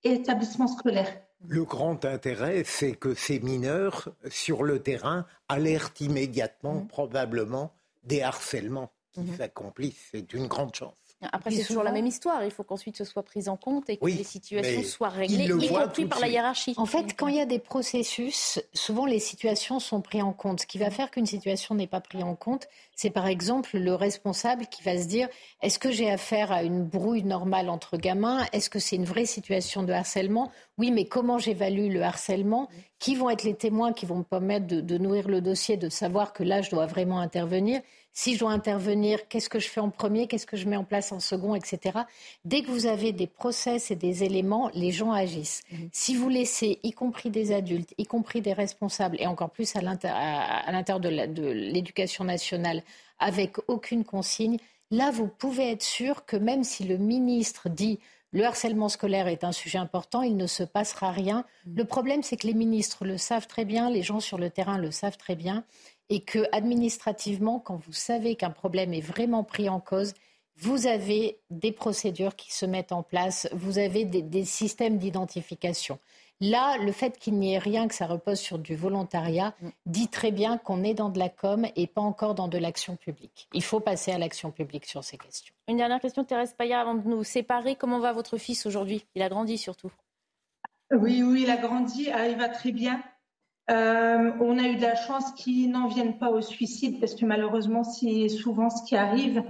[0.05, 1.21] établissements scolaires.
[1.49, 6.89] Le grand intérêt, c'est que ces mineurs, sur le terrain, alertent immédiatement, mmh.
[6.89, 9.37] probablement, des harcèlements qui mmh.
[9.37, 10.09] s'accomplissent.
[10.13, 11.06] C'est une grande chance.
[11.33, 12.45] Après, c'est toujours la même histoire.
[12.45, 15.69] Il faut qu'ensuite ce soit pris en compte et que les situations soient réglées, y
[15.69, 16.75] compris par la hiérarchie.
[16.77, 20.61] En fait, quand il y a des processus, souvent les situations sont prises en compte.
[20.61, 23.95] Ce qui va faire qu'une situation n'est pas prise en compte, c'est par exemple le
[23.95, 25.29] responsable qui va se dire
[25.63, 28.45] est-ce que j'ai affaire à une brouille normale entre gamins?
[28.53, 30.53] Est-ce que c'est une vraie situation de harcèlement?
[30.77, 32.69] Oui, mais comment j'évalue le harcèlement?
[32.99, 35.89] Qui vont être les témoins qui vont me permettre de, de nourrir le dossier, de
[35.89, 37.81] savoir que là, je dois vraiment intervenir?
[38.17, 40.85] Si je dois intervenir, qu'est-ce que je fais en premier, qu'est-ce que je mets en
[40.85, 41.99] place en second, etc.
[42.47, 45.63] Dès que vous avez des process et des éléments, les gens agissent.
[45.71, 45.91] Mhm.
[45.93, 49.83] Si vous laissez, y compris des adultes, y compris des responsables, et encore plus à
[49.83, 52.83] l'intérieur de l'éducation nationale,
[53.19, 54.57] avec aucune consigne,
[54.91, 58.01] là, vous pouvez être sûr que même si le ministre dit
[58.33, 61.45] le harcèlement scolaire est un sujet important, il ne se passera rien.
[61.67, 61.77] Mhm.
[61.77, 64.79] Le problème, c'est que les ministres le savent très bien, les gens sur le terrain
[64.79, 65.65] le savent très bien,
[66.09, 70.15] et que administrativement, quand vous savez qu'un problème est vraiment pris en cause,
[70.59, 75.99] vous avez des procédures qui se mettent en place, vous avez des, systèmes d'identification.
[76.41, 79.69] Là, le fait qu'il n'y ait rien, que ça repose sur du volontariat, mm.
[79.87, 82.97] dit très bien qu'on est dans de la com et pas encore dans de l'action
[82.97, 83.49] publique.
[83.55, 85.55] Il faut passer à l'action publique sur ces questions.
[85.69, 87.75] Une dernière question, Thérèse Payard, avant de nous séparer.
[87.75, 89.05] Comment va votre fils aujourd'hui?
[89.15, 89.91] Il a grandi surtout
[90.91, 93.03] Oui, oui, il a grandi, ah, il va très bien.
[93.69, 97.25] Euh, on a eu de la chance qu'il n'en vienne pas au suicide parce que
[97.25, 99.43] malheureusement, c'est souvent ce qui arrive.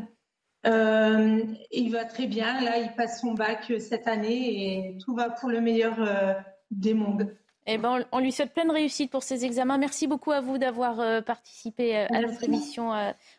[0.66, 2.61] Euh, il va très bien.
[2.62, 6.33] Là, il passe son bac cette année et tout va pour le meilleur euh,
[6.70, 7.35] des mondes.
[7.66, 9.76] Eh ben, on lui souhaite pleine réussite pour ses examens.
[9.76, 12.92] Merci beaucoup à vous d'avoir participé à notre émission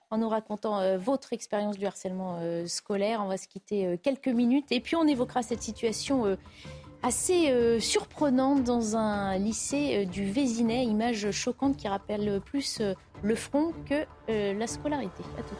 [0.09, 3.21] en nous racontant votre expérience du harcèlement scolaire.
[3.23, 6.37] On va se quitter quelques minutes et puis on évoquera cette situation
[7.03, 12.93] assez euh, surprenante dans un lycée euh, du Vésinet, image choquante qui rappelle plus euh,
[13.23, 15.23] le front que la scolarité.
[15.37, 15.55] À tout.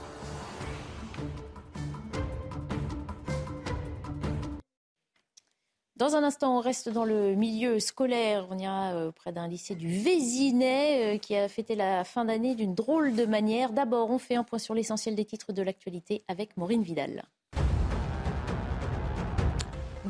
[5.95, 8.45] Dans un instant, on reste dans le milieu scolaire.
[8.51, 13.15] On ira près d'un lycée du Vésinet qui a fêté la fin d'année d'une drôle
[13.15, 13.71] de manière.
[13.71, 17.23] D'abord, on fait un point sur l'essentiel des titres de l'actualité avec Maureen Vidal.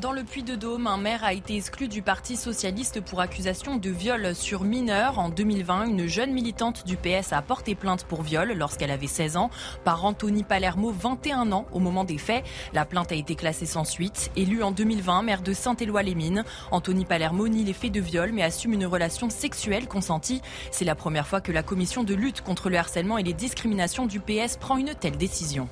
[0.02, 4.36] Dans le Puy-de-Dôme, un maire a été exclu du Parti socialiste pour accusation de viol
[4.36, 5.18] sur mineur.
[5.18, 9.38] En 2020, une jeune militante du PS a porté plainte pour viol lorsqu'elle avait 16
[9.38, 9.50] ans
[9.84, 12.46] par Anthony Palermo, 21 ans au moment des faits.
[12.74, 14.30] La plainte a été classée sans suite.
[14.36, 18.74] Élu en 2020, maire de Saint-Éloi-les-Mines, Anthony Palermo nie les faits de viol mais assume
[18.74, 20.44] une relation sexuelle consentie.
[20.70, 24.06] C'est la première fois que la commission de lutte contre le harcèlement et les discriminations
[24.06, 25.68] du PS prend une telle décision.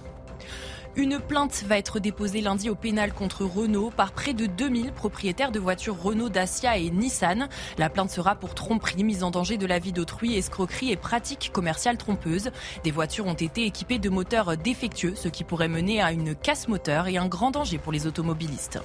[0.97, 5.51] Une plainte va être déposée lundi au pénal contre Renault par près de 2000 propriétaires
[5.51, 7.49] de voitures Renault, Dacia et Nissan.
[7.77, 11.51] La plainte sera pour tromperie, mise en danger de la vie d'autrui, escroquerie et pratiques
[11.51, 12.49] commerciales trompeuses.
[12.86, 16.69] Des voitures ont été équipées de moteurs défectueux, ce qui pourrait mener à une casse
[16.69, 18.79] moteur et un grand danger pour les automobilistes.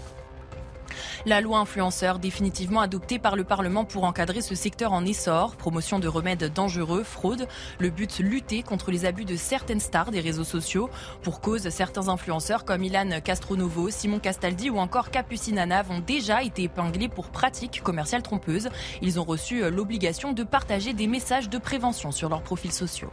[1.27, 5.99] La loi influenceur définitivement adoptée par le Parlement pour encadrer ce secteur en essor, promotion
[5.99, 7.47] de remèdes dangereux, fraude.
[7.79, 10.91] Le but, lutter contre les abus de certaines stars des réseaux sociaux.
[11.23, 15.59] Pour cause, certains influenceurs comme Ilan Castronovo, Simon Castaldi ou encore Capucine
[15.91, 18.69] ont déjà été épinglés pour pratiques commerciales trompeuses.
[19.03, 23.11] Ils ont reçu l'obligation de partager des messages de prévention sur leurs profils sociaux.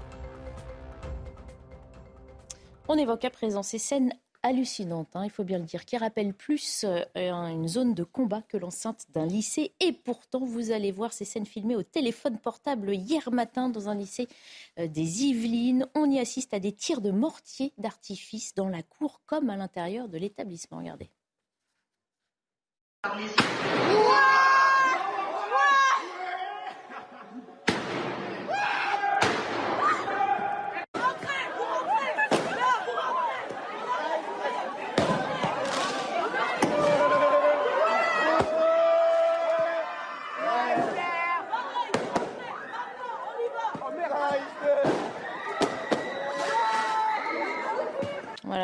[2.87, 4.13] On évoque à présent ces scènes
[4.47, 8.41] hallucinante, hein, il faut bien le dire, qui rappelle plus euh, une zone de combat
[8.41, 9.73] que l'enceinte d'un lycée.
[9.79, 13.95] Et pourtant, vous allez voir ces scènes filmées au téléphone portable hier matin dans un
[13.95, 14.27] lycée
[14.79, 15.87] euh, des Yvelines.
[15.95, 20.07] On y assiste à des tirs de mortier d'artifice dans la cour comme à l'intérieur
[20.09, 20.77] de l'établissement.
[20.77, 21.09] Regardez.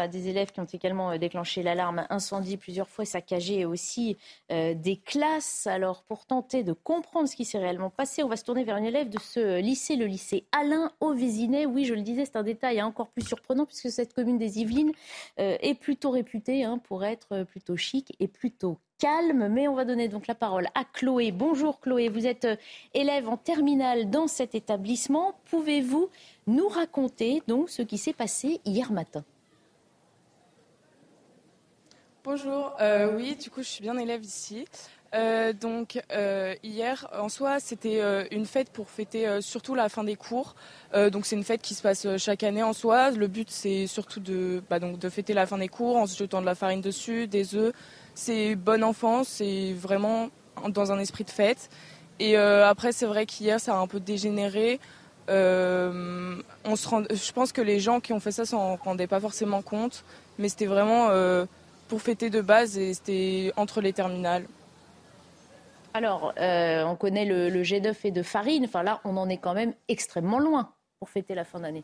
[0.08, 4.18] Des élèves qui ont également euh, déclenché l'alarme incendie plusieurs fois, saccagé aussi
[4.52, 5.68] euh, des classes.
[5.68, 8.78] Alors, pour tenter de comprendre ce qui s'est réellement passé, on va se tourner vers
[8.78, 12.44] une élève de ce lycée, le lycée Alain au Oui, je le disais, c'est un
[12.44, 14.92] détail encore plus surprenant puisque cette commune des Yvelines
[15.40, 19.48] euh, est plutôt réputée hein, pour être plutôt chic et plutôt calme.
[19.50, 21.32] Mais on va donner donc la parole à Chloé.
[21.32, 22.48] Bonjour Chloé, vous êtes
[22.94, 25.36] élève en terminale dans cet établissement.
[25.46, 26.10] Pouvez-vous
[26.48, 29.24] nous raconter donc ce qui s'est passé hier matin?
[32.26, 34.66] Bonjour, euh, oui, du coup, je suis bien élève ici.
[35.14, 40.16] Euh, donc euh, hier, en soi, c'était une fête pour fêter surtout la fin des
[40.16, 40.56] cours.
[41.12, 43.12] donc c'est une fête qui se passe chaque année en soi.
[43.12, 46.18] Le but, c'est surtout de, bah, donc, de fêter la fin des cours en se
[46.18, 47.74] jetant de la farine dessus, des œufs.
[48.16, 50.30] C'est bonne enfance, c'est vraiment
[50.70, 51.70] dans un esprit de fête.
[52.20, 54.80] Et après, c'est vrai qu'hier, ça a un peu dégénéré.
[55.28, 57.04] on se rend...
[57.12, 60.06] Je pense que les gens qui ont fait ça s'en rendaient pas forcément compte,
[60.40, 61.10] mais c'était vraiment
[61.94, 64.48] pour fêter de base et c'était entre les terminales.
[65.94, 68.66] Alors, euh, on connaît le, jet d'œuf et de farine.
[68.66, 71.84] Enfin là, on en est quand même extrêmement loin pour fêter la fin d'année.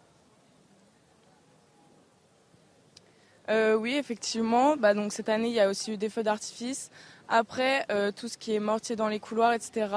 [3.52, 4.78] Euh, oui, effectivement.
[4.78, 6.90] Bah, donc, cette année, il y a aussi eu des feux d'artifice.
[7.28, 9.90] Après, euh, tout ce qui est mortier dans les couloirs, etc.,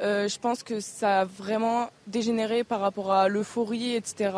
[0.00, 4.32] je pense que ça a vraiment dégénéré par rapport à l'euphorie, etc.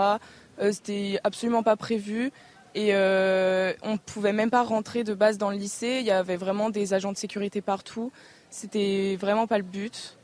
[0.72, 2.32] C'était absolument pas prévu.
[2.76, 5.96] Et euh, on ne pouvait même pas rentrer de base dans le lycée.
[6.00, 8.12] Il y avait vraiment des agents de sécurité partout.
[8.50, 10.18] C'était vraiment pas le but.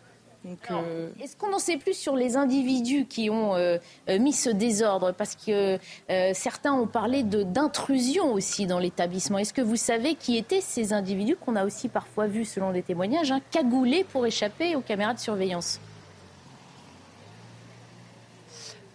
[0.70, 3.78] Euh, est-ce qu'on en sait plus sur les individus qui ont euh,
[4.20, 5.12] mis ce désordre?
[5.12, 5.78] Parce que
[6.34, 9.38] certains ont parlé d'intrusion aussi dans l'établissement.
[9.38, 12.82] Est-ce que vous savez qui étaient ces individus qu'on a aussi parfois vus, selon des
[12.82, 15.80] témoignages, hein, cagoulés pour échapper aux caméras de surveillance?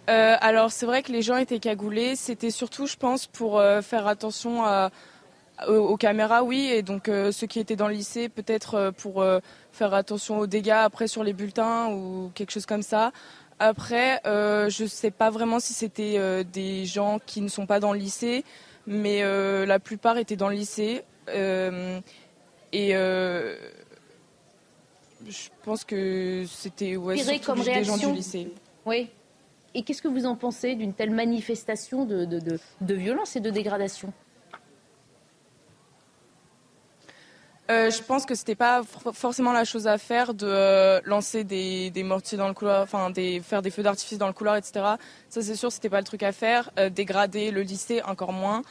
[0.09, 2.15] Euh, alors c'est vrai que les gens étaient cagoulés.
[2.15, 4.91] C'était surtout, je pense, pour euh, faire attention à,
[5.67, 9.25] aux, caméras, oui, et donc ceux qui étaient dans le lycée, peut-être pour
[9.71, 13.11] faire attention aux dégâts après sur les bulletins ou quelque chose comme ça.
[13.57, 17.91] Après, je ne sais pas vraiment si c'était des gens qui ne sont pas dans
[17.91, 18.45] le lycée,
[18.85, 19.23] mais
[19.65, 21.03] la plupart étaient dans le lycée.
[21.33, 22.93] et
[25.25, 28.47] je pense que c'était ouais, comme des gens du lycée.
[28.85, 29.09] Oui.
[29.77, 34.11] Et qu'est-ce que vous en pensez d'une telle manifestation de, de, violence et de dégradation?
[37.69, 38.81] Euh, je pense que c'était pas
[39.13, 43.39] forcément la chose à faire de euh, lancer des, mortiers dans le couloir, enfin des,
[43.39, 44.83] faire des feux d'artifice dans le couloir, etc.
[45.29, 46.71] Ça c'est sûr, c'était pas le truc à faire.
[46.79, 48.63] Euh, dégrader le lycée encore moins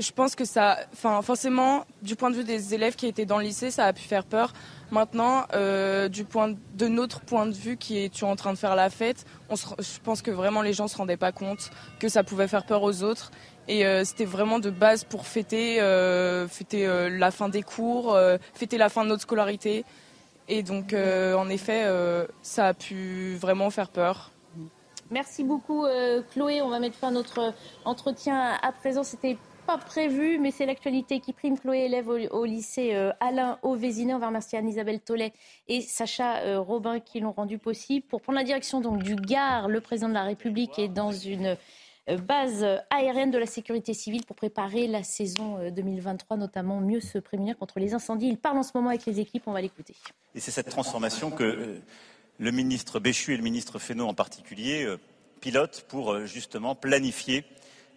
[0.00, 3.38] je pense que ça, enfin, forcément, du point de vue des élèves qui étaient dans
[3.38, 4.52] le lycée, ça a pu faire peur.
[4.90, 8.76] Maintenant, euh, du point de notre point de vue, qui est en train de faire
[8.76, 12.48] la fête, je pense que vraiment les gens se rendaient pas compte que ça pouvait
[12.48, 13.30] faire peur aux autres.
[13.66, 18.16] Et euh, c'était vraiment de base pour fêter, euh, fêter la fin des cours,
[18.54, 19.84] fêter la fin de notre scolarité.
[20.48, 21.86] Et donc, en effet,
[22.42, 24.30] ça a pu vraiment faire peur.
[25.10, 25.84] Merci beaucoup,
[26.32, 26.62] Chloé.
[26.62, 27.52] On va mettre fin à notre
[27.84, 29.02] entretien à présent.
[29.04, 29.36] C'était
[29.68, 31.58] pas prévu, mais c'est l'actualité qui prime.
[31.58, 34.14] Chloé, élève au, lycée euh, Alain Auvésinet.
[34.14, 35.34] On va remercier Anne-Isabelle Tollet
[35.68, 38.06] et Sacha euh, Robin qui l'ont rendu possible.
[38.06, 41.58] Pour prendre la direction du Gard, le président de la République est dans une
[42.08, 47.18] euh, base aérienne de la sécurité civile pour préparer la saison 2023, notamment mieux se
[47.18, 48.28] prémunir contre les incendies.
[48.28, 49.94] Il parle en ce moment avec les équipes, on va l'écouter.
[50.34, 51.78] Et c'est cette transformation que
[52.38, 54.88] le ministre Béchu et le ministre Fesneau en particulier
[55.42, 57.44] pilotent pour justement planifier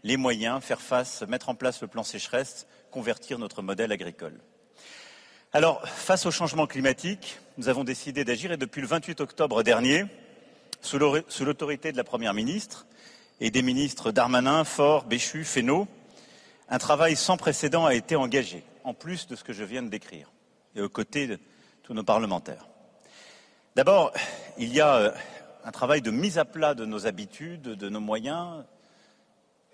[0.03, 4.39] les moyens, faire face, mettre en place le plan sécheresse, convertir notre modèle agricole.
[5.53, 10.05] Alors, face au changement climatique, nous avons décidé d'agir et depuis le 28 octobre dernier,
[10.81, 12.85] sous l'autorité de la Première ministre
[13.39, 15.87] et des ministres Darmanin, Faure, Béchu, Fesneau,
[16.69, 19.89] un travail sans précédent a été engagé, en plus de ce que je viens de
[19.89, 20.31] décrire,
[20.75, 21.39] et aux côtés de
[21.83, 22.67] tous nos parlementaires.
[23.75, 24.13] D'abord,
[24.57, 25.11] il y a euh,
[25.65, 28.63] un travail de mise à plat de nos habitudes, de nos moyens,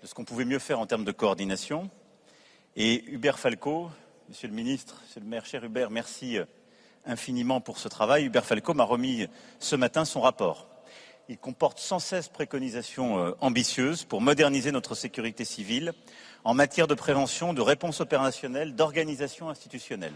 [0.02, 1.90] de ce qu'on pouvait mieux faire en termes de coordination.
[2.76, 3.90] Et Hubert Falco,
[4.28, 6.44] Monsieur le ministre, Monsieur le maire, cher Hubert, merci euh,
[7.04, 8.26] infiniment pour ce travail.
[8.26, 9.26] Hubert Falco m'a remis
[9.58, 10.68] ce matin son rapport.
[11.28, 15.92] Il comporte 116 préconisations euh, ambitieuses pour moderniser notre sécurité civile
[16.44, 20.14] en matière de prévention, de réponse opérationnelle, d'organisation institutionnelle.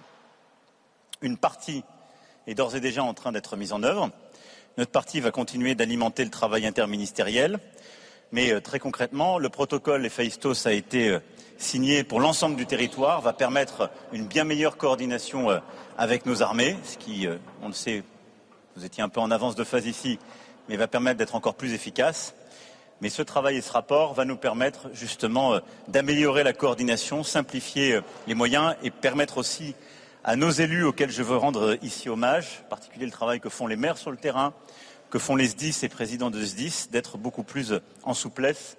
[1.23, 1.83] Une partie
[2.47, 4.11] est d'ores et déjà en train d'être mise en œuvre.
[4.79, 7.59] Notre partie va continuer d'alimenter le travail interministériel.
[8.33, 11.18] Mais euh, très concrètement, le protocole Héphaïstos a été euh,
[11.59, 15.59] signé pour l'ensemble du territoire, va permettre une bien meilleure coordination euh,
[15.99, 17.29] avec nos armées, ce qui,
[17.62, 18.03] on le sait,
[18.75, 20.18] vous étiez un peu en avance de phase ici,
[20.68, 22.35] mais va permettre d'être encore plus efficace.
[23.03, 28.35] Mais ce travail et ce rapport va nous permettre justement d'améliorer la coordination, simplifier les
[28.35, 29.75] moyens et permettre aussi
[30.25, 33.66] à nos élus auxquels je veux rendre ici hommage, en particulier le travail que font
[33.66, 34.55] les maires sur le terrain,
[35.12, 38.79] que font les SDIS et présidents de SDIS, d'être beaucoup plus en souplesse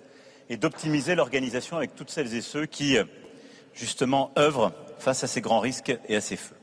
[0.49, 2.97] et d'optimiser l'organisation avec toutes celles et ceux qui,
[3.75, 6.55] justement, œuvrent face à ces grands risques et à ces feux.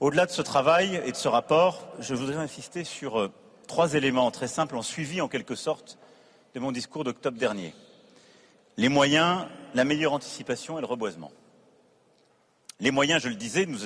[0.00, 3.30] Au-delà de ce travail et de ce rapport, je voudrais insister sur euh,
[3.68, 5.98] trois éléments très simples en suivi, en quelque sorte,
[6.54, 7.74] de mon discours d'octobre dernier.
[8.78, 11.30] Les moyens, la meilleure anticipation et le reboisement.
[12.80, 13.80] Les moyens, je le disais, nous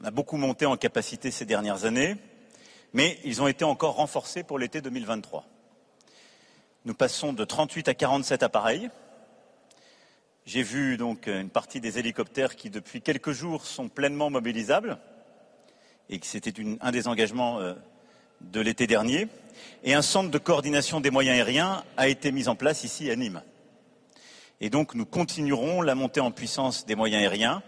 [0.00, 2.16] on a beaucoup monté en capacité ces dernières années
[2.92, 5.44] mais ils ont été encore renforcés pour l'été 2023.
[6.84, 8.90] Nous passons de 38 à 47 appareils.
[10.44, 14.98] J'ai vu donc une partie des hélicoptères qui, depuis quelques jours, sont pleinement mobilisables
[16.08, 17.74] et que c'était un des engagements euh,
[18.40, 19.26] de l'été dernier.
[19.82, 23.16] Et un centre de coordination des moyens aériens a été mis en place ici à
[23.16, 23.42] Nîmes.
[24.60, 27.62] Nous continuerons la montée en puissance des moyens aériens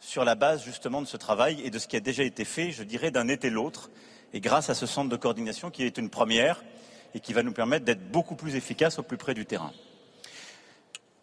[0.00, 2.70] sur la base justement de ce travail et de ce qui a déjà été fait,
[2.70, 3.90] je dirais, d'un été l'autre,
[4.32, 6.62] et grâce à ce centre de coordination qui est une première
[7.14, 9.72] et qui va nous permettre d'être beaucoup plus efficaces au plus près du terrain.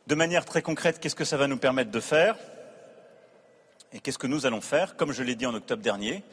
[0.08, 2.36] De manière très concrète, qu'est-ce que ça va nous permettre de faire
[3.94, 6.24] Et qu'est-ce que nous allons faire Comme je l'ai dit en octobre dernier,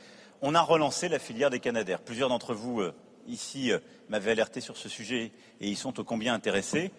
[0.40, 2.00] on a relancé la filière des Canadaires.
[2.00, 2.94] Plusieurs d'entre vous euh,
[3.28, 3.78] ici euh,
[4.08, 6.90] m'avaient alerté sur ce sujet et y sont ô combien intéressés.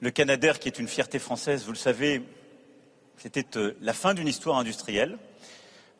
[0.00, 2.22] Le Canadair, qui est une fierté française, vous le savez,
[3.22, 5.16] c'était euh, la fin d'une histoire industrielle.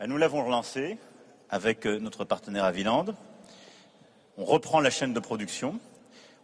[0.00, 0.98] Ben, nous l'avons relancé
[1.50, 3.04] avec euh, notre partenaire Aviland.
[4.36, 5.78] On reprend la chaîne de production.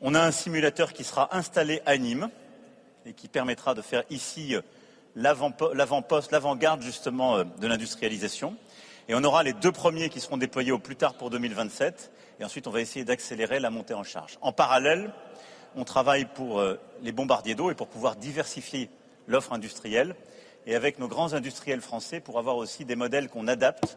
[0.01, 2.31] On a un simulateur qui sera installé à Nîmes
[3.07, 4.61] et qui permettra de faire ici euh,
[5.17, 8.55] l'avant-poste, l'avant-garde justement de l'industrialisation.
[9.09, 12.13] Et on aura les deux premiers qui seront déployés au plus tard pour 2027.
[12.39, 14.39] Et ensuite, on va essayer d'accélérer la montée en charge.
[14.43, 15.11] En parallèle,
[15.75, 18.91] on travaille pour euh, les bombardiers d'eau et pour pouvoir diversifier
[19.27, 20.15] l'offre industrielle
[20.69, 23.97] et avec nos grands industriels français pour avoir aussi des modèles qu'on adapte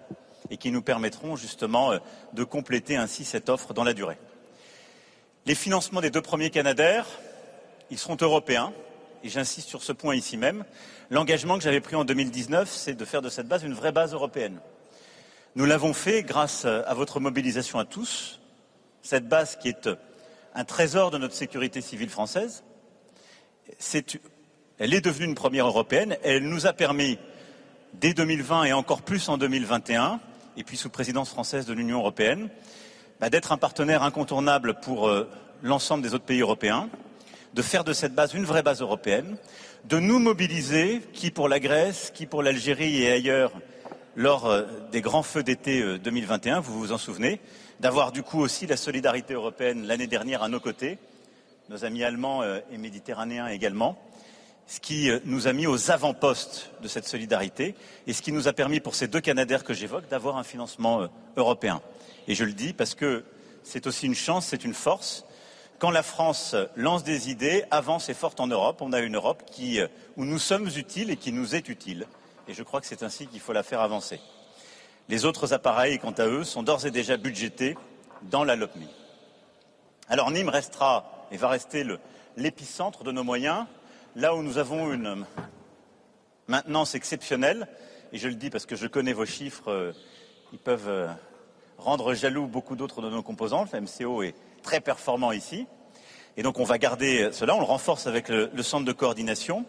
[0.50, 2.00] et qui nous permettront justement euh,
[2.32, 4.18] de compléter ainsi cette offre dans la durée.
[5.46, 7.06] Les financements des deux premiers Canadaires,
[7.90, 8.74] ils seront européens,
[9.22, 10.64] et j'insiste sur ce point ici même.
[11.10, 14.14] L'engagement que j'avais pris en 2019, c'est de faire de cette base une vraie base
[14.14, 14.62] européenne.
[15.56, 18.40] Nous l'avons fait grâce à votre mobilisation à tous,
[19.02, 19.90] cette base qui est
[20.56, 22.64] un trésor de notre sécurité civile française.
[24.82, 26.18] Elle est devenue une première européenne.
[26.24, 27.20] Elle nous a permis,
[27.94, 30.20] dès 2020 et encore plus en 2021,
[30.58, 32.50] et puis sous présidence française de l'Union européenne,
[33.20, 35.30] bah, d'être un partenaire incontournable pour euh,
[35.62, 36.90] l'ensemble des autres pays européens,
[37.54, 39.38] de faire de cette base une vraie base européenne,
[39.86, 43.52] de nous mobiliser, qui pour la Grèce, qui pour l'Algérie et ailleurs,
[44.16, 47.40] lors euh, des grands feux d'été 2021, euh, vous vous en souvenez,
[47.82, 50.98] d'avoir du coup aussi la solidarité européenne l'année dernière à nos côtés,
[51.70, 53.98] nos amis allemands et méditerranéens également,
[54.72, 57.76] ce qui nous a mis aux avant-postes de cette solidarité
[58.08, 61.10] et ce qui nous a permis pour ces deux Canadaires que j'évoque d'avoir un financement
[61.36, 61.82] européen.
[62.30, 63.26] Et je le dis parce que
[63.64, 65.26] c'est aussi une chance, c'est une force.
[65.78, 69.44] Quand la France lance des idées, avance et forte en Europe, on a une Europe
[69.60, 72.08] euh, où nous sommes utiles et qui nous est utile.
[72.48, 74.22] Et je crois que c'est ainsi qu'il faut la faire avancer.
[75.10, 77.76] Les autres appareils, quant à eux, sont d'ores et déjà budgétés
[78.22, 78.88] dans la LOPMI.
[80.08, 81.86] Alors Nîmes restera et va rester
[82.38, 83.66] l'épicentre de nos moyens,
[84.16, 85.26] là où nous avons une
[86.48, 87.68] maintenance exceptionnelle,
[88.12, 89.94] et je le dis parce que je connais vos chiffres, euh,
[90.52, 91.08] ils peuvent euh,
[91.78, 93.66] rendre jaloux beaucoup d'autres de nos composants.
[93.72, 95.66] Le MCO est très performant ici.
[96.38, 99.66] Et donc on va garder cela, on le renforce avec le, centre de coordination.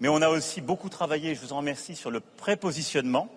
[0.00, 3.28] Mais on a aussi beaucoup travaillé, je vous en remercie, sur le prépositionnement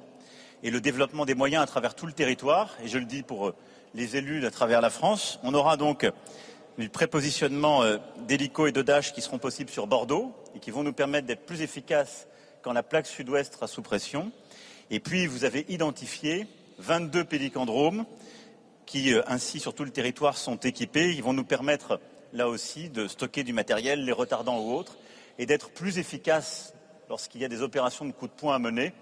[0.63, 2.75] et le développement des moyens à travers tout le territoire.
[2.83, 3.55] Et je le dis pour euh,
[3.93, 5.39] les élus à travers la France.
[5.43, 6.09] On aura donc
[6.85, 10.83] le prépositionnement euh, d'hélicos et de Dash qui seront possibles sur Bordeaux et qui vont
[10.83, 12.27] nous permettre d'être plus efficaces
[12.61, 14.31] quand la plaque sud-ouest sera sous pression.
[14.89, 16.47] Et puis, vous avez identifié
[16.79, 18.05] 22 pélicandromes
[18.85, 21.13] qui, euh, ainsi, sur tout le territoire, sont équipés.
[21.13, 21.99] Ils vont nous permettre,
[22.33, 24.97] là aussi, de stocker du matériel, les retardants ou autres,
[25.37, 26.73] et d'être plus efficaces
[27.09, 28.93] lorsqu'il y a des opérations de coup de poing à mener,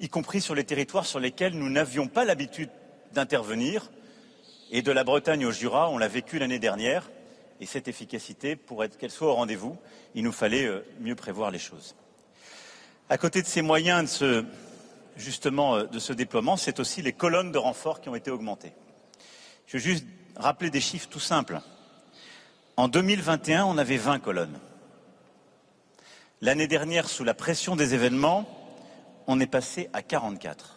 [0.00, 2.70] y compris sur les territoires sur lesquels nous n'avions pas l'habitude
[3.12, 3.90] d'intervenir.
[4.76, 7.08] Et de la Bretagne au Jura, on l'a vécu l'année dernière.
[7.60, 9.78] Et cette efficacité, pour qu'elle soit au rendez-vous,
[10.16, 11.94] il nous fallait euh, mieux prévoir les choses.
[13.08, 17.52] À côté de ces moyens de ce, euh, de ce déploiement, c'est aussi les colonnes
[17.52, 18.72] de renfort qui ont été augmentées.
[19.68, 21.60] Je veux juste rappeler des chiffres tout simples.
[22.76, 24.58] En 2021, on avait 20 colonnes.
[26.40, 28.44] L'année dernière, sous la pression des événements,
[29.28, 30.73] on est passé à 44.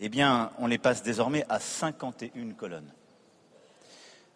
[0.00, 2.92] Eh bien, on les passe désormais à 51 colonnes.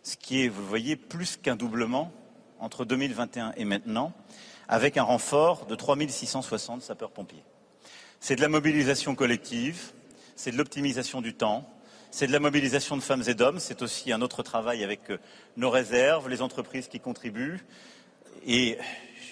[0.02, 2.12] Ce qui est, vous voyez, plus qu'un doublement
[2.58, 4.12] entre 2021 et maintenant,
[4.68, 7.44] avec un renfort de 3660 sapeurs-pompiers.
[8.18, 9.92] C'est de la mobilisation collective,
[10.34, 11.68] c'est de l'optimisation du temps,
[12.10, 15.18] c'est de la mobilisation de femmes et d'hommes, c'est aussi un autre travail avec euh,
[15.56, 17.64] nos réserves, les entreprises qui contribuent.
[18.46, 18.78] Et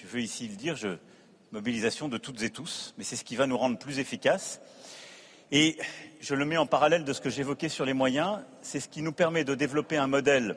[0.01, 0.75] je veux ici le dire,
[1.51, 4.61] mobilisation de toutes et tous, mais c'est ce qui va nous rendre plus efficaces.
[5.51, 5.77] Et
[6.21, 9.01] je le mets en parallèle de ce que j'évoquais sur les moyens, c'est ce qui
[9.01, 10.55] nous permet de développer un modèle,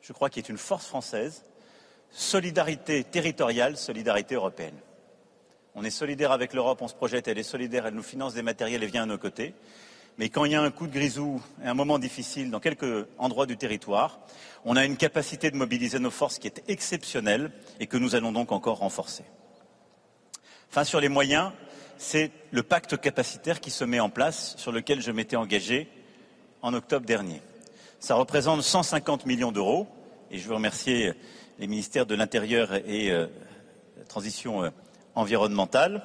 [0.00, 1.44] je crois, qui est une force française,
[2.10, 4.78] solidarité territoriale, solidarité européenne.
[5.74, 8.42] On est solidaire avec l'Europe, on se projette, elle est solidaire, elle nous finance des
[8.42, 9.54] matériels et vient à nos côtés.
[10.16, 13.06] Mais quand il y a un coup de grisou et un moment difficile dans quelques
[13.18, 14.20] endroits du territoire,
[14.64, 18.32] on a une capacité de mobiliser nos forces qui est exceptionnelle et que nous allons
[18.32, 19.24] donc encore renforcer.
[20.70, 21.52] Enfin, sur les moyens,
[21.98, 25.88] c'est le pacte capacitaire qui se met en place, sur lequel je m'étais engagé
[26.62, 27.42] en octobre dernier.
[28.00, 29.86] Ça représente 150 millions d'euros,
[30.30, 31.12] et je veux remercier
[31.58, 33.26] les ministères de l'Intérieur et euh,
[33.98, 34.70] la Transition euh,
[35.14, 36.02] environnementale.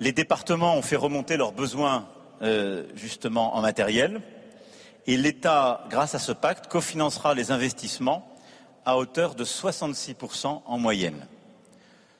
[0.00, 2.08] Les départements ont fait remonter leurs besoins
[2.42, 4.20] euh, justement en matériel
[5.06, 8.28] et l'État, grâce à ce pacte, cofinancera les investissements
[8.84, 11.26] à hauteur de 66% en moyenne.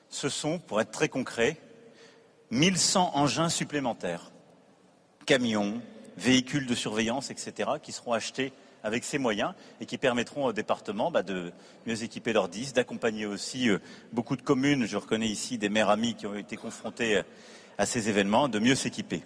[0.09, 1.57] Ce sont, pour être très concret,
[2.51, 4.31] 1100 engins supplémentaires,
[5.25, 5.81] camions,
[6.17, 11.11] véhicules de surveillance, etc., qui seront achetés avec ces moyens et qui permettront aux départements
[11.11, 11.51] bah, de
[11.85, 13.79] mieux équiper leurs 10, d'accompagner aussi euh,
[14.13, 17.21] beaucoup de communes, je reconnais ici des maires amis qui ont été confrontés
[17.77, 19.23] à ces événements, de mieux s'équiper.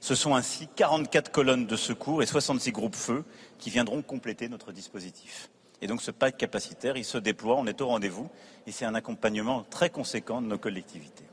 [0.00, 3.24] Ce sont ainsi 44 colonnes de secours et 66 groupes feu
[3.58, 5.50] qui viendront compléter notre dispositif.
[5.80, 8.30] Et donc ce pack capacitaire, se déploie, on est au rendez-vous
[8.66, 11.24] et c'est un accompagnement très conséquent de nos collectivités.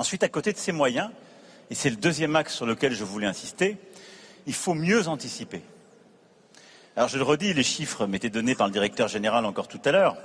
[0.00, 1.10] Ensuite, à côté de ces moyens,
[1.68, 3.76] et c'est le deuxième axe sur lequel je voulais insister,
[4.46, 5.60] il faut mieux anticiper.
[6.96, 9.92] Alors je le redis, les chiffres m'étaient donnés par le directeur général encore tout à
[9.92, 10.16] l'heure.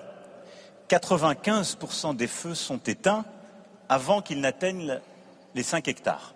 [0.87, 3.25] 95% des feux sont éteints
[3.89, 5.01] avant qu'ils n'atteignent
[5.55, 6.35] les 5 hectares.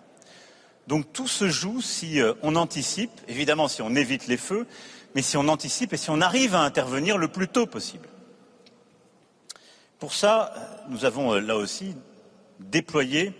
[0.86, 4.66] Donc tout se joue si euh, on anticipe, évidemment si on évite les feux,
[5.14, 8.06] mais si on anticipe et si on arrive à intervenir le plus tôt possible.
[9.98, 10.52] Pour ça,
[10.90, 11.94] nous avons euh, là aussi
[12.60, 13.32] déployé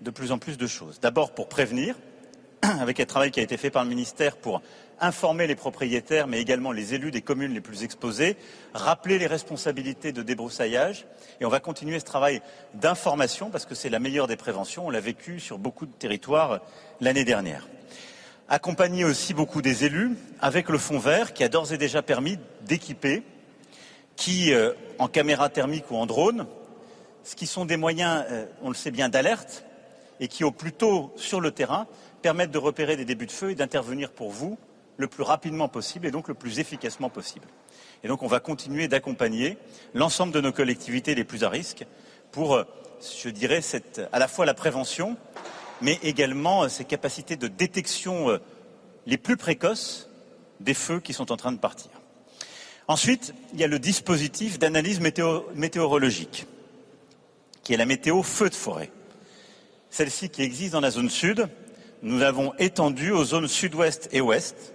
[0.00, 1.00] de plus en plus de choses.
[1.00, 1.96] D'abord pour prévenir,
[2.62, 4.62] avec un travail qui a été fait par le ministère pour
[5.00, 8.36] informer les propriétaires, mais également les élus des communes les plus exposées,
[8.74, 11.06] rappeler les responsabilités de débroussaillage.
[11.40, 12.42] Et on va continuer ce travail
[12.74, 14.86] d'information parce que c'est la meilleure des préventions.
[14.86, 16.60] On l'a vécu sur beaucoup de territoires
[17.00, 17.68] l'année dernière.
[18.48, 22.38] Accompagner aussi beaucoup des élus avec le fonds vert qui a d'ores et déjà permis
[22.62, 23.22] d'équiper,
[24.16, 26.46] qui, euh, en caméra thermique ou en drone,
[27.24, 29.64] ce qui sont des moyens, euh, on le sait bien, d'alerte
[30.20, 31.86] et qui, au plus tôt sur le terrain,
[32.22, 34.58] permettent de repérer des débuts de feu et d'intervenir pour vous
[34.96, 37.46] le plus rapidement possible et donc le plus efficacement possible.
[38.02, 39.58] Et donc on va continuer d'accompagner
[39.94, 41.86] l'ensemble de nos collectivités les plus à risque
[42.32, 42.64] pour, euh,
[43.22, 43.60] je dirais,
[44.12, 45.16] à la fois la prévention,
[45.80, 48.40] mais également euh, ces capacités de détection
[49.06, 50.10] les plus précoces
[50.60, 51.90] des feux qui sont en train de partir.
[52.88, 56.46] Ensuite, il y a le dispositif d'analyse météorologique,
[57.68, 58.90] qui est la météo feu de forêt.
[59.90, 61.50] Celle-ci qui existe dans la zone sud,
[62.00, 64.72] nous l'avons étendue aux zones sud-ouest et ouest,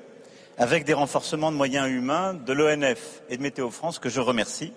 [0.60, 4.74] avec des renforcements de moyens humains de l'ONF et de Météo France que je remercie.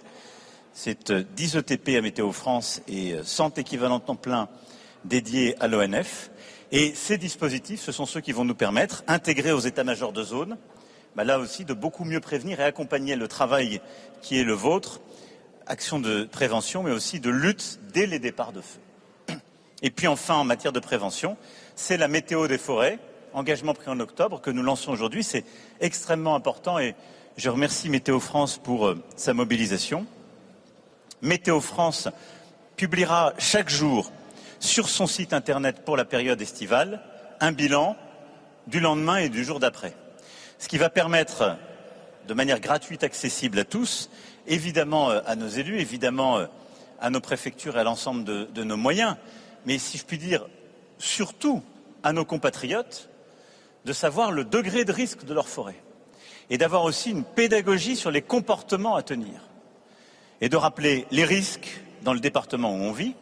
[0.73, 4.49] C'est 10 euh, ETP à Météo France et 100 euh, équivalents temps plein
[5.05, 6.31] dédiés à l'ONF.
[6.73, 10.57] Et ces dispositifs, ce sont ceux qui vont nous permettre, intégrés aux états-majors de zone,
[11.17, 13.83] bah là aussi de beaucoup mieux prévenir et accompagner le travail
[14.23, 15.03] qui est le vôtre,
[15.67, 18.81] action de prévention, mais aussi de lutte dès les départs de feu.
[19.83, 21.37] Et puis enfin, en matière de prévention,
[21.75, 22.99] c'est la météo des forêts,
[23.33, 25.23] engagement pris en octobre que nous lançons aujourd'hui.
[25.23, 25.45] C'est
[25.81, 26.95] extrêmement important et
[27.37, 30.07] je remercie Météo France pour euh, sa mobilisation.
[31.21, 32.09] Météo France
[32.77, 34.11] publiera chaque jour
[34.59, 37.03] sur son site internet pour la période estivale
[37.41, 37.97] un bilan
[38.67, 39.95] du lendemain et du jour d'après.
[40.59, 41.57] Ce qui va permettre,
[42.27, 44.11] de manière gratuite, accessible à tous,
[44.47, 46.47] évidemment euh, à nos élus, évidemment euh,
[47.01, 49.16] à nos préfectures et à l'ensemble de, de nos moyens,
[49.66, 50.47] mais si je puis dire,
[50.99, 51.62] surtout
[52.03, 53.09] à nos compatriotes,
[53.84, 55.80] de savoir le degré de risque de leur forêt
[56.51, 59.40] et d'avoir aussi une pédagogie sur les comportements à tenir
[60.40, 63.14] et de rappeler les risques dans le département où on vit,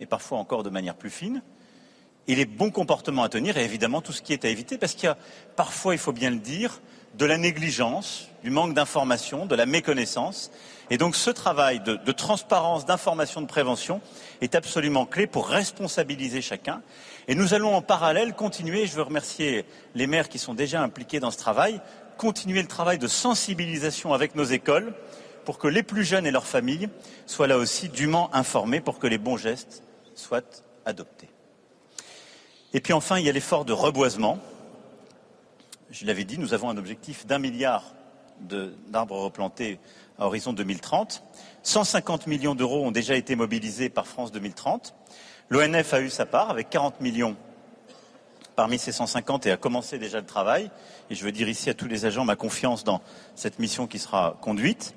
[0.00, 1.42] et parfois encore de manière plus fine,
[2.28, 4.92] et les bons comportements à tenir et évidemment tout ce qui est à éviter parce
[4.94, 5.16] qu'il y a
[5.56, 6.80] parfois, il faut bien le dire,
[7.14, 10.50] de la négligence, du manque d'information, de la méconnaissance.
[10.90, 14.00] Et donc ce travail de, transparence, d'information, de prévention
[14.40, 16.82] est absolument clé pour responsabiliser chacun
[17.26, 19.64] et nous allons en parallèle continuer, je veux remercier
[19.94, 21.80] les maires qui sont déjà impliqués dans ce travail,
[22.16, 24.94] continuer le travail de sensibilisation avec nos écoles
[25.44, 26.88] pour que les plus jeunes et leurs familles
[27.26, 29.82] soient là aussi dûment informés pour que les bons gestes
[30.14, 30.42] soient
[30.84, 31.28] adoptés.
[32.74, 34.38] Et puis enfin, il y a l'effort de reboisement.
[35.90, 37.84] Je l'avais dit, nous avons un objectif d'un milliard
[38.88, 39.80] d'arbres replantés
[40.18, 41.24] à horizon 2030.
[41.62, 44.94] 150 millions d'euros ont déjà été mobilisés par France 2030.
[45.48, 47.36] L'ONF a eu sa part avec 40 millions
[48.54, 50.70] parmi ces 150 et a commencé déjà le travail.
[51.10, 53.00] Et je veux dire ici à tous les agents ma confiance dans
[53.34, 54.94] cette mission qui sera conduite.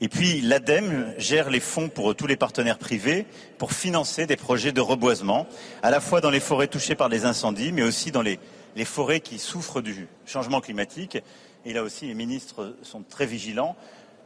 [0.00, 3.26] Et puis l'ADEME gère les fonds pour tous les partenaires privés
[3.58, 5.46] pour financer des projets de reboisement,
[5.82, 8.38] à la fois dans les forêts touchées par les incendies, mais aussi dans les,
[8.84, 11.18] forêts qui souffrent du changement climatique.
[11.64, 13.76] Et là aussi, les ministres sont très vigilants.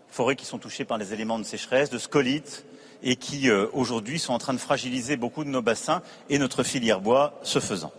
[0.08, 2.64] Forêts qui sont touchées par les éléments de sécheresse, de scolytes,
[3.02, 6.62] et qui euh, aujourd'hui sont en train de fragiliser beaucoup de nos bassins et notre
[6.62, 7.92] filière bois ce faisant.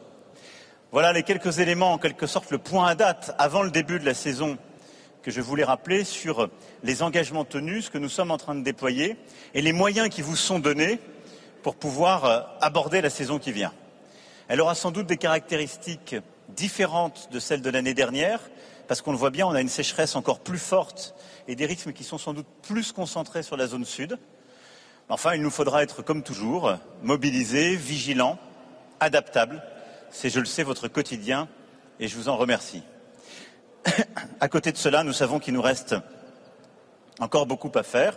[0.91, 4.05] Voilà les quelques éléments, en quelque sorte le point à date avant le début de
[4.05, 4.57] la saison
[5.23, 6.49] que je voulais rappeler sur
[6.83, 9.17] les engagements tenus, ce que nous sommes en train de déployer
[9.53, 10.99] et les moyens qui vous sont donnés
[11.63, 13.73] pour pouvoir euh, aborder la saison qui vient.
[14.47, 16.15] Elle aura sans doute des caractéristiques
[16.49, 18.39] différentes de celles de l'année dernière,
[18.87, 21.13] parce qu'on le voit bien, on a une sécheresse encore plus forte
[21.47, 24.17] et des rythmes qui sont sans doute plus concentrés sur la zone sud.
[25.09, 28.39] Enfin, il nous faudra être, comme toujours, mobilisés, vigilants,
[28.99, 29.63] adaptables.
[30.09, 31.47] C'est, je le sais, votre quotidien
[31.99, 32.81] et je vous en remercie.
[34.39, 35.95] à côté de cela, nous savons qu'il nous reste
[37.19, 38.15] encore beaucoup à faire.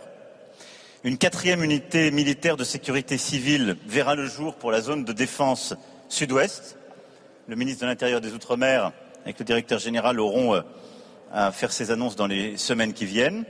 [1.03, 5.73] Une quatrième unité militaire de sécurité civile verra le jour pour la zone de défense
[6.07, 6.77] sud-ouest.
[7.47, 8.91] Le ministre de l'Intérieur des Outre-mer,
[9.23, 10.61] avec le directeur général, auront euh,
[11.33, 13.43] à faire ces annonces dans les semaines qui viennent.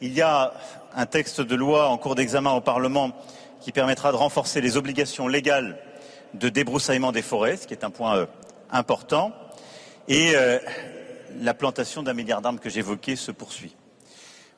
[0.00, 0.52] Il y a
[0.96, 3.12] un texte de loi en cours d'examen au Parlement
[3.60, 5.78] qui permettra de renforcer les obligations légales
[6.34, 8.26] de débroussaillement des forêts, ce qui est un point euh,
[8.72, 9.32] important.
[10.08, 10.58] Et euh,
[11.38, 13.76] la plantation d'un milliard d'armes que j'évoquais se poursuit.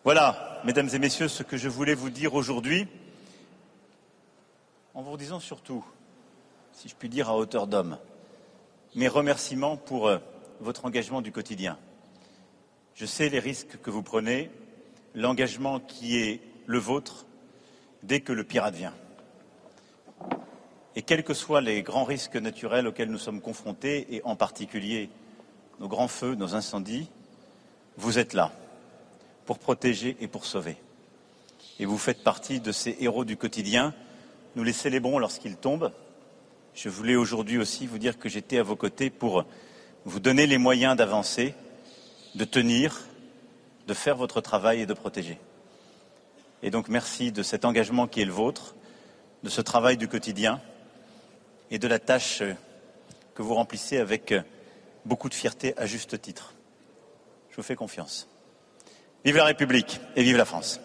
[0.04, 2.88] Voilà, mesdames et messieurs, ce que je voulais vous dire aujourd'hui,
[4.94, 5.84] en vous disant surtout,
[6.72, 7.98] si je puis dire à hauteur d'homme,
[8.94, 10.18] mes remerciements pour euh,
[10.60, 11.78] votre engagement du quotidien.
[12.94, 14.50] Je sais les risques que vous prenez,
[15.14, 17.26] l'engagement qui est le vôtre
[18.02, 18.92] dès que le pire advient.
[20.94, 25.08] Et quels que soient les grands risques naturels auxquels nous sommes confrontés, et en particulier
[25.82, 27.08] nos grands feux, nos incendies,
[27.96, 28.52] vous êtes là
[29.46, 30.76] pour protéger et pour sauver.
[31.80, 33.92] Et vous faites partie de ces héros du quotidien.
[34.54, 35.90] Nous les célébrons lorsqu'ils tombent.
[36.72, 39.44] Je voulais aujourd'hui aussi vous dire que j'étais à vos côtés pour
[40.04, 41.52] vous donner les moyens d'avancer,
[42.36, 43.00] de tenir,
[43.88, 45.40] de faire votre travail et de protéger.
[46.62, 48.76] Et donc merci de cet engagement qui est le vôtre,
[49.42, 50.60] de ce travail du quotidien
[51.72, 52.44] et de la tâche
[53.34, 54.32] que vous remplissez avec
[55.04, 56.54] beaucoup de fierté à juste titre.
[57.50, 58.28] Je vous fais confiance.
[59.24, 60.80] Vive la République et vive la France.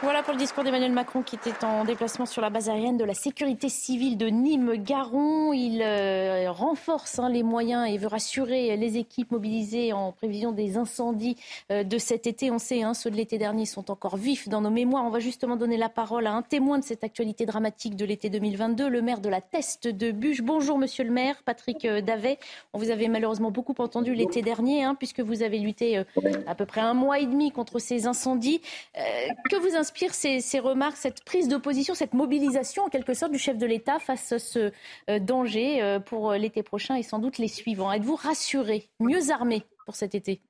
[0.00, 3.04] Voilà pour le discours d'Emmanuel Macron qui était en déplacement sur la base aérienne de
[3.04, 5.52] la sécurité civile de Nîmes-Garon.
[5.52, 10.76] Il euh, renforce hein, les moyens et veut rassurer les équipes mobilisées en prévision des
[10.76, 11.36] incendies
[11.72, 12.52] euh, de cet été.
[12.52, 15.04] On sait, hein, ceux de l'été dernier sont encore vifs dans nos mémoires.
[15.04, 18.30] On va justement donner la parole à un témoin de cette actualité dramatique de l'été
[18.30, 20.42] 2022, le maire de la Teste de Buche.
[20.42, 22.38] Bonjour monsieur le maire, Patrick euh, Davet.
[22.72, 26.04] On vous avait malheureusement beaucoup entendu l'été dernier, hein, puisque vous avez lutté
[26.46, 28.60] à peu près un mois et demi contre ces incendies.
[28.94, 33.38] que vous inspire ces, remarques, cette prise de position, cette mobilisation en quelque sorte du
[33.38, 34.70] chef de l'État face à ce
[35.08, 39.64] euh, danger euh, pour l'été prochain et sans doute les suivants Êtes-vous rassuré, mieux armé
[39.86, 40.42] pour cet été?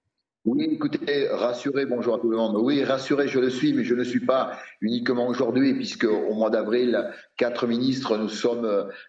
[0.45, 2.57] Oui, écoutez, rassuré, bonjour à tout le monde.
[2.57, 6.35] Oui, rassuré, je le suis, mais je ne le suis pas uniquement aujourd'hui, puisque au
[6.35, 8.67] mois d'avril, quatre ministres nous sommes,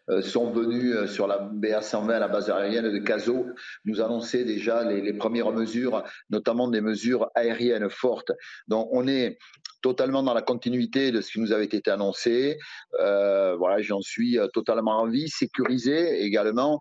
[0.10, 3.48] euh, sont venus euh, sur la BA-120, la base aérienne de Cazaux,
[3.84, 8.32] nous annoncer déjà les, premières mesures, notamment des mesures aériennes fortes.
[8.68, 9.40] Donc, on est
[9.82, 12.60] totalement dans la continuité de ce qui nous avait été annoncé.
[13.00, 16.80] Euh, voilà, j'en suis totalement en vie, sécurisé également,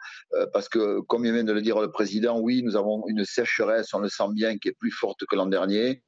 [0.53, 4.01] parce que, comme vient de le dire le président, oui, nous avons une sécheresse, on
[4.01, 6.03] le sent bien qui est plus forte que l'an dernier.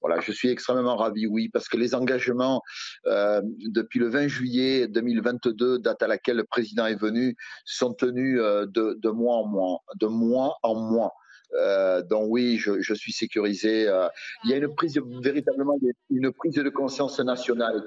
[0.00, 2.62] Voilà, je suis extrêmement ravi, oui, parce que les engagements
[3.06, 8.38] euh, depuis le 20 juillet 2022, date à laquelle le président est venu, sont tenus
[8.40, 11.12] euh, de, de mois en mois, de mois en mois.
[11.56, 13.88] Euh, donc oui, je, suis sécurisé.
[13.88, 14.08] Euh,
[14.44, 15.76] il y a une prise véritablement
[16.10, 17.84] une prise de conscience nationale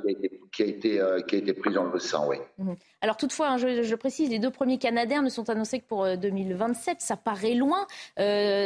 [0.51, 2.38] qui a été, euh, qui a été, prise, on le sent, oui.
[2.57, 2.76] Mhm.
[3.01, 6.97] Alors toutefois, hein, je, précise, les deux premiers Canadiens ne sont annoncés que pour 2027.
[6.99, 7.88] Ça paraît loin.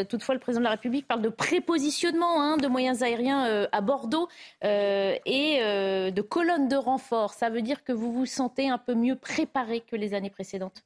[0.09, 4.27] toutefois, le président de la République parle de prépositionnement hein, de moyens aériens à Bordeaux
[4.63, 7.33] et de colonnes de renfort.
[7.33, 10.83] Ça veut dire que vous vous sentez un peu mieux préparé que les années précédentes?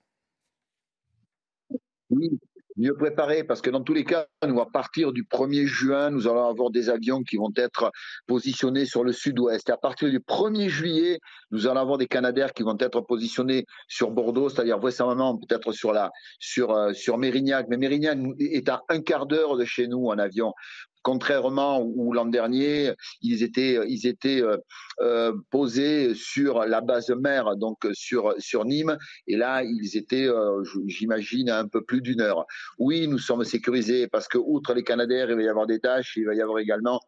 [2.10, 2.40] Oui,
[2.78, 6.28] mieux préparé parce que dans tous les cas, nous, à partir du 1er juin, nous
[6.28, 7.92] allons avoir des avions qui vont être
[8.28, 9.70] positionnés sur le sud-ouest.
[9.70, 11.20] Et à partir du 1er juillet,
[11.52, 16.72] nous allons avoir des Canadaires qui vont être positionnés sur Bordeaux, c'est-à-dire vraisemblablement peut-être sur,
[16.72, 17.68] euh, sur Mérignac.
[17.70, 20.54] Mais Mérignac est à un quart d'heure de chez nous en avion
[21.08, 22.92] contrairement où l'an dernier,
[23.22, 24.58] ils étaient, ils étaient euh,
[25.00, 30.62] euh, posés sur la base mère, donc sur, sur Nîmes, et là, ils étaient, euh,
[30.86, 32.46] j'imagine, un peu plus d'une heure.
[32.78, 36.18] Oui, nous sommes sécurisés parce que, outre les Canadaires, il va y avoir des tâches,
[36.18, 37.00] il va y avoir également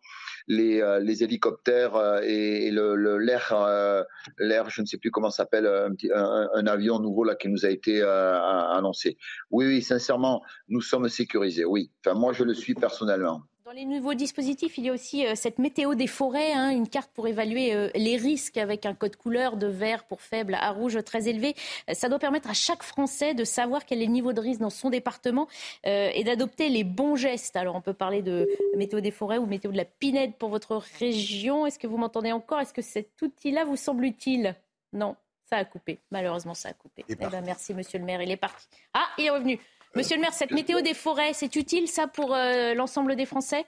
[0.48, 4.06] les, les hélicoptères et, l'air,
[4.38, 7.70] l'air, je ne sais plus comment s'appelle, un, un, avion nouveau là qui nous a
[7.70, 9.18] été annoncé.
[9.52, 11.66] Oui, oui, sincèrement, nous sommes sécurisés.
[11.66, 13.44] Oui, enfin moi je le suis personnellement.
[13.70, 16.90] Dans les nouveaux dispositifs, il y a aussi euh, cette météo des forêts, hein, une
[16.90, 20.72] carte pour évaluer euh, les risques avec un code couleur de vert pour faible à
[20.72, 21.54] rouge très élevé.
[21.88, 24.60] Euh, ça doit permettre à chaque Français de savoir quel est le niveau de risque
[24.60, 25.48] dans son département
[25.84, 27.56] et d'adopter les bons gestes.
[27.56, 30.82] Alors on peut parler de météo des forêts ou météo de la pinède pour votre
[30.98, 31.68] région.
[31.68, 32.60] Est-ce que vous m'entendez encore?
[32.60, 34.56] Est-ce que cet outil-là vous semble utile?
[34.94, 35.16] Non,
[35.48, 36.00] ça a coupé.
[36.10, 37.06] Malheureusement, ça a coupé.
[37.08, 38.20] Eh ben, merci, monsieur le maire.
[38.24, 38.68] Il est parti.
[38.96, 39.60] Ah, il est revenu.
[39.96, 43.66] Monsieur le maire, cette météo des forêts, c'est utile ça pour euh, l'ensemble des Français?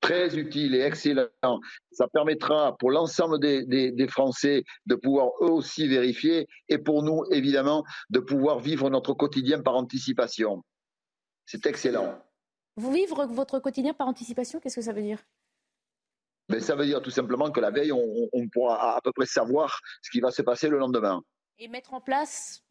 [0.00, 1.28] Très utile et excellent.
[1.90, 7.84] Ça permettra pour l'ensemble des, Français de pouvoir eux aussi vérifier et pour nous, évidemment,
[8.10, 10.62] de pouvoir vivre notre quotidien par anticipation.
[11.44, 12.18] C'est excellent.
[12.76, 15.22] Vous vivre votre quotidien par anticipation, qu'est-ce que ça veut dire?
[16.48, 19.26] Ben, Ça veut dire tout simplement que la veille, on, on pourra à peu près
[19.26, 21.22] savoir ce qui va se passer le lendemain.
[21.58, 22.65] Et mettre en place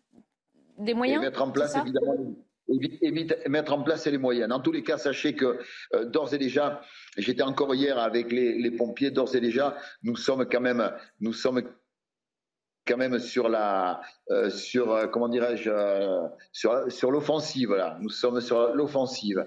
[0.77, 2.35] des moyens mettre en place, évidemment,
[3.47, 4.51] mettre en place les moyens.
[4.51, 5.59] En tous les cas, sachez que
[5.93, 6.81] euh, d'ores et déjà,
[7.17, 11.63] j'étais encore hier avec les, pompiers, d'ores et déjà, nous sommes quand même, nous sommes
[12.87, 14.01] quand même sur la,
[14.49, 15.71] sur comment dirais-je,
[16.51, 17.69] sur, sur l'offensive.
[17.69, 19.43] Voilà, nous sommes sur l'offensive.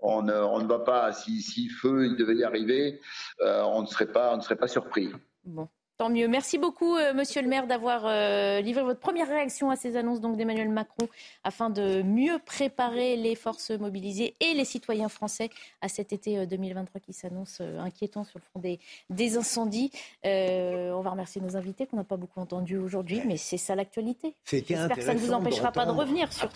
[0.00, 3.00] On, on, ne va pas, si, si feu il devait y arriver,
[3.40, 5.10] on ne serait pas, on ne serait pas surpris.
[5.44, 5.68] Bon.
[5.98, 6.26] Tant mieux.
[6.26, 10.20] Merci beaucoup, euh, Monsieur le maire, d'avoir euh, livré votre première réaction à ces annonces
[10.20, 11.06] d'Emmanuel Macron
[11.44, 15.50] afin de mieux préparer les forces mobilisées et les citoyens français
[15.82, 18.80] à cet été 2023 euh, qui s'annonce inquiétant sur le front des,
[19.10, 19.90] des incendies.
[20.24, 24.34] on va remercier nos invités qu'on n'a pas beaucoup entendus aujourd'hui, mais c'est ça l'actualité.
[24.44, 26.48] J'espère que ça ne vous empêchera pas de revenir sur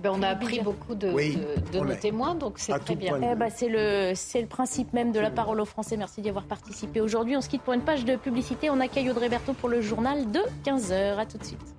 [0.00, 1.08] ben, on a appris beaucoup de,
[1.72, 3.18] nos témoins, donc c'est très bien.
[3.22, 5.96] Eh ben, c'est le, le principe même de la parole aux Français.
[5.96, 7.36] Merci d'y avoir participé aujourd'hui.
[7.36, 8.70] On se quitte pour une page de publicité.
[8.70, 11.18] On accueille Audrey Berthaud pour le journal de 15h.
[11.18, 11.74] A tout de suite.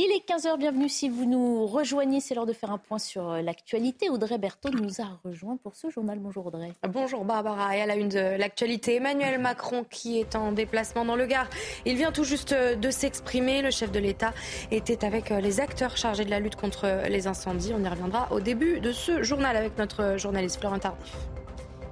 [0.00, 2.20] Il est 15h, bienvenue si vous nous rejoignez.
[2.20, 4.08] C'est l'heure de faire un point sur euh, l'actualité.
[4.10, 6.20] Audrey Berthaud nous a rejoint pour ce journal.
[6.20, 6.72] Bonjour Audrey.
[6.88, 7.76] Bonjour Barbara.
[7.76, 11.50] Et à la une de l'actualité, Emmanuel Macron qui est en déplacement dans le Gard.
[11.84, 13.60] Il vient tout juste de s'exprimer.
[13.60, 14.32] Le chef de l'État
[14.70, 17.72] était avec euh, les acteurs chargés de la lutte contre les incendies.
[17.76, 21.12] On y reviendra au début de ce journal avec notre journaliste Florent Tardif.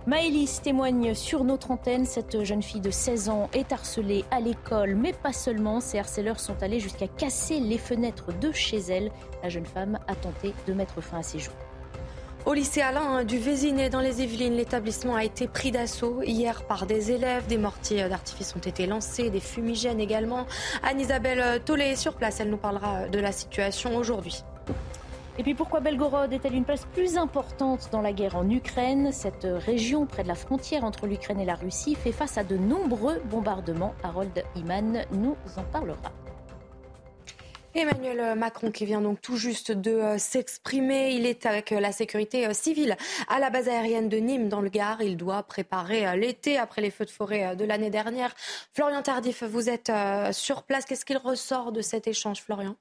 [0.07, 2.05] Maëlys témoigne sur notre antenne.
[2.05, 5.81] Cette jeune fille de 16 ans est harcelée à l'école, mais pas seulement.
[5.81, 9.11] Ces harceleurs sont allés jusqu'à casser les fenêtres de chez elle.
[9.43, 11.57] La jeune femme a tenté de mettre fin à ses jours.
[12.45, 16.87] Au lycée Alain du Vésinet dans les Yvelines, l'établissement a été pris d'assaut hier par
[16.87, 17.49] des élèves.
[17.49, 20.47] Des mortiers d'artifice ont été lancés, des fumigènes également.
[20.85, 22.39] Anne-Isabelle Tollet est sur place.
[22.39, 24.45] Elle nous parlera de la situation aujourd'hui.
[25.39, 29.13] Et puis pourquoi Belgorod est-elle une place plus importante dans la guerre en Ukraine?
[29.13, 32.57] Cette région près de la frontière entre l'Ukraine et la Russie fait face à de
[32.57, 33.95] nombreux bombardements.
[34.03, 36.13] Harold Iman nous en parlera.
[37.75, 41.11] Emmanuel Macron qui vient donc tout juste de euh, s'exprimer.
[41.11, 42.97] Il est avec euh, la sécurité euh, civile
[43.29, 45.03] à la base aérienne de Nîmes dans le Gard.
[45.03, 48.35] Il doit préparer l'été après les feux de forêt de l'année dernière.
[48.73, 49.93] Florian Tardif, vous êtes
[50.33, 50.87] sur place.
[50.87, 52.77] Qu'est-ce qu'il ressort de cet échange, Florian?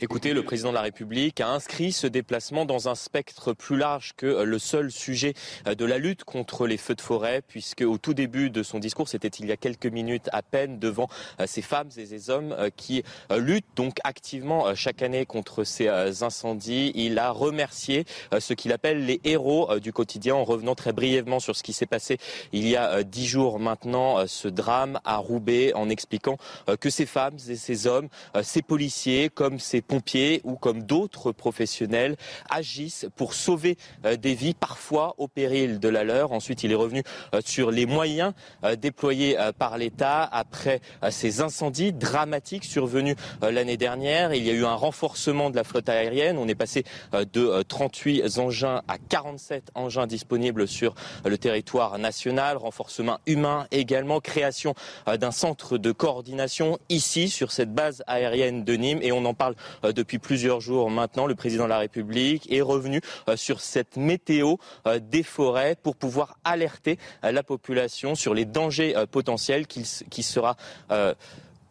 [0.00, 4.12] Écoutez, le président de la République a inscrit ce déplacement dans un spectre plus large
[4.16, 5.34] que le seul sujet
[5.66, 9.08] de la lutte contre les feux de forêt, puisque au tout début de son discours,
[9.08, 11.08] c'était il y a quelques minutes à peine devant
[11.46, 13.02] ces femmes et ces hommes qui
[13.36, 15.88] luttent donc activement chaque année contre ces
[16.22, 16.92] incendies.
[16.94, 18.04] Il a remercié
[18.38, 21.86] ce qu'il appelle les héros du quotidien en revenant très brièvement sur ce qui s'est
[21.86, 22.18] passé
[22.52, 26.38] il y a dix jours maintenant, ce drame à Roubaix, en expliquant
[26.78, 28.08] que ces femmes et ces hommes,
[28.42, 32.16] ces policiers, comme ces pompiers ou comme d'autres professionnels
[32.50, 36.32] agissent pour sauver euh, des vies, parfois au péril de la leur.
[36.32, 37.02] Ensuite, il est revenu
[37.34, 38.34] euh, sur les moyens
[38.64, 40.80] euh, déployés par l'État après
[41.10, 44.34] ces incendies dramatiques survenus l'année dernière.
[44.34, 46.36] Il y a eu un renforcement de la flotte aérienne.
[46.36, 52.58] On est passé de 38 engins à 47 engins disponibles sur le territoire national.
[52.58, 54.20] Renforcement humain également.
[54.20, 54.74] Création
[55.06, 59.00] d'un centre de coordination ici sur cette base aérienne de Nîmes.
[59.02, 61.26] Et on en parle depuis plusieurs jours maintenant.
[61.26, 64.56] Le président de la République est revenu euh, sur cette météo
[64.86, 70.56] euh, des forêts pour pouvoir alerter la population sur les dangers potentiels qui sera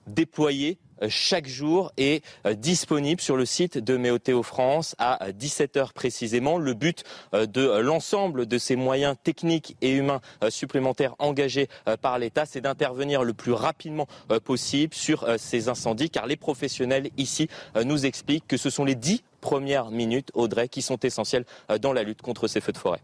[0.08, 0.78] déployé
[1.10, 2.24] chaque jour est
[2.56, 6.58] disponible sur le site de Méotéo France à 17h précisément.
[6.58, 11.68] Le but de l'ensemble de ces moyens techniques et humains supplémentaires engagés
[12.02, 14.08] par l'État, c'est d'intervenir le plus rapidement
[14.44, 17.48] possible sur ces incendies, car les professionnels ici
[17.84, 21.46] nous expliquent que ce sont les dix premières minutes, Audrey, qui sont essentielles
[21.82, 23.02] dans la lutte contre ces feux de forêt.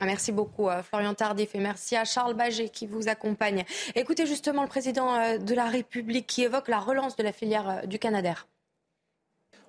[0.00, 3.64] Ah, merci beaucoup euh, Florian Tardif et merci à Charles Baget qui vous accompagne.
[3.96, 7.68] Écoutez justement le président euh, de la République qui évoque la relance de la filière
[7.68, 8.46] euh, du Canadair.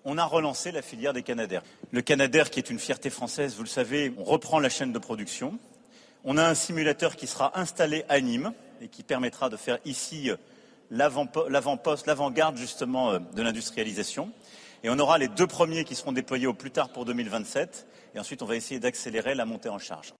[0.06, 1.64] On a relancé la filière des Canadair.
[1.92, 5.00] Le Canadair qui est une fierté française, vous le savez, on reprend la chaîne de
[5.00, 5.58] production.
[6.24, 10.30] On a un simulateur qui sera installé à Nîmes et qui permettra de faire ici
[10.92, 14.32] l'avant-poste, l'avant-garde justement de l'industrialisation.
[14.84, 17.88] Et on aura les deux premiers qui seront déployés au plus tard pour 2027.
[18.16, 20.14] Et ensuite, on va essayer d'accélérer la montée en charge.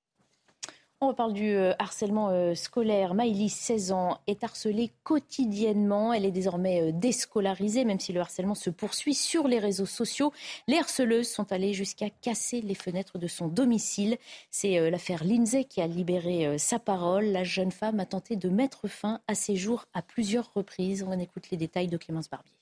[1.02, 3.14] On reparle du euh, harcèlement euh, scolaire.
[3.14, 6.12] Maïlis, 16 ans, est harcelée quotidiennement.
[6.12, 10.34] Elle est désormais euh, déscolarisée, même si le harcèlement se poursuit sur les réseaux sociaux.
[10.68, 14.18] Les harceleuses sont allées jusqu'à casser les fenêtres de son domicile.
[14.52, 17.28] C'est l'affaire Lindsay qui a libéré sa parole.
[17.28, 21.06] La jeune femme a tenté de mettre fin à ses jours à plusieurs reprises.
[21.08, 22.59] On écoute les détails de Clémence Barbier.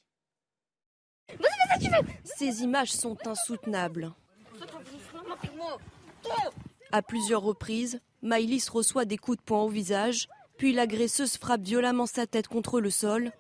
[2.24, 4.12] Ces images sont insoutenables.
[6.92, 12.06] À plusieurs reprises, Maïlis reçoit des coups de poing au visage, puis l'agresseuse frappe violemment
[12.06, 13.32] sa tête contre le sol.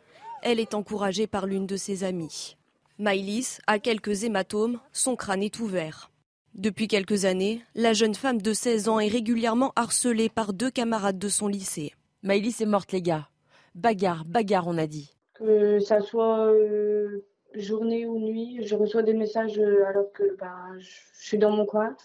[0.44, 2.58] Elle est encouragée par l'une de ses amies.
[3.00, 6.12] Maïlis a quelques hématomes, son crâne est ouvert.
[6.56, 11.20] Depuis quelques années, la jeune femme de 16 ans est régulièrement harcelée par deux camarades
[11.20, 11.94] de son lycée.
[12.24, 13.30] Maëlys est morte, les gars.
[13.76, 15.14] Bagarre, bagarre, on a dit.
[15.36, 17.24] Que ça soit euh,
[17.60, 21.66] journée ou nuit, je reçois des messages euh, alors que bah, je suis dans mon
[21.66, 21.96] coin,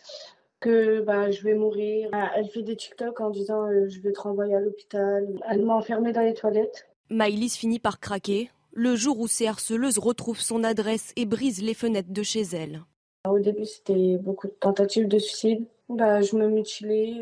[0.60, 2.08] que bah, je vais mourir.
[2.12, 5.26] Ah, elle fait des TikTok en disant euh, je vais te renvoyer à l'hôpital.
[5.48, 6.88] Elle m'a enfermée dans les toilettes.
[7.10, 11.74] Maïlis finit par craquer le jour où ces harceleuses retrouvent son adresse et brisent les
[11.74, 12.82] fenêtres de chez elle.
[13.28, 15.66] Au début, c'était beaucoup de tentatives de suicide.
[15.88, 17.12] Bah, je me mutilais,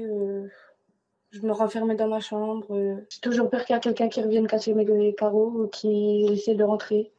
[1.30, 3.02] je me renfermais dans ma chambre.
[3.08, 6.54] J'ai toujours peur qu'il y ait quelqu'un qui revienne casser mes carreaux ou qui essaie
[6.54, 7.10] de rentrer.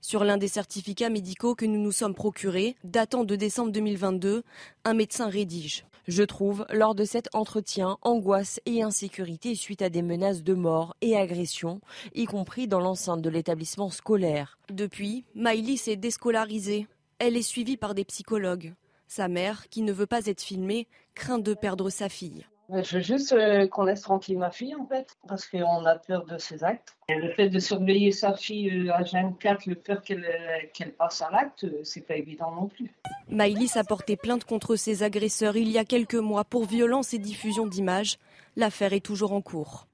[0.00, 4.42] Sur l'un des certificats médicaux que nous nous sommes procurés, datant de décembre 2022,
[4.84, 5.84] un médecin rédige.
[6.06, 10.96] Je trouve, lors de cet entretien, angoisse et insécurité suite à des menaces de mort
[11.02, 11.80] et agressions,
[12.14, 14.58] y compris dans l'enceinte de l'établissement scolaire.
[14.70, 16.86] Depuis, Maïlis est déscolarisée.
[17.18, 18.74] Elle est suivie par des psychologues.
[19.08, 22.46] Sa mère, qui ne veut pas être filmée, craint de perdre sa fille.
[22.70, 26.26] Je veux juste euh, qu'on laisse tranquille ma fille, en fait, parce qu'on a peur
[26.26, 26.98] de ses actes.
[27.08, 31.22] Le fait de surveiller sa fille euh, à 24, le peur qu'elle euh, qu'elle passe
[31.22, 32.92] à l'acte, c'est pas évident non plus.
[33.28, 37.18] Maïlis a porté plainte contre ses agresseurs il y a quelques mois pour violence et
[37.18, 38.18] diffusion d'images.
[38.56, 39.87] L'affaire est toujours en cours.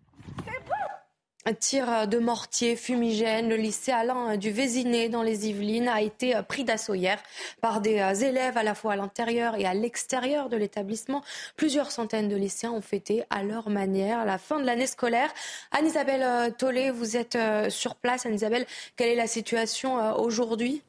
[1.47, 3.51] Un tir de mortier fumigène.
[3.51, 7.23] Le lycée Alain du Vésiné dans les Yvelines a été pris d'assaut hier
[7.61, 11.23] par des élèves à la fois à l'intérieur et à l'extérieur de l'établissement.
[11.57, 15.35] Plusieurs centaines de lycéens ont fêté à leur manière la fin de l'année scolaire.
[15.71, 17.37] Anne-Isabelle Tollet, vous êtes
[17.69, 18.25] sur place.
[18.25, 18.65] Anne-Isabelle,
[18.97, 20.83] quelle est la situation aujourd'hui?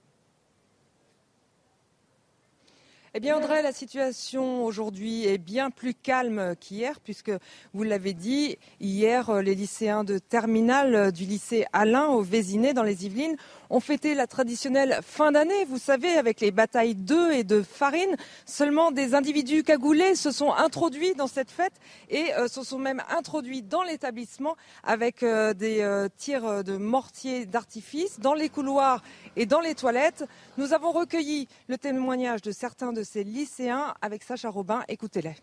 [3.17, 7.31] Eh bien, Audrey, la situation aujourd'hui est bien plus calme qu'hier, puisque
[7.73, 13.05] vous l'avez dit, hier, les lycéens de terminale du lycée Alain au Vésiné dans les
[13.05, 13.37] Yvelines
[13.69, 18.15] ont fêté la traditionnelle fin d'année, vous savez, avec les batailles d'œufs et de farine.
[18.45, 21.73] Seulement des individus cagoulés se sont introduits dans cette fête
[22.09, 28.49] et se sont même introduits dans l'établissement avec des tirs de mortiers d'artifice dans les
[28.49, 29.01] couloirs
[29.35, 30.25] et dans les toilettes.
[30.57, 34.83] Nous avons recueilli le témoignage de certains de ces lycéens avec Sacha Robin.
[34.87, 35.35] Écoutez-les.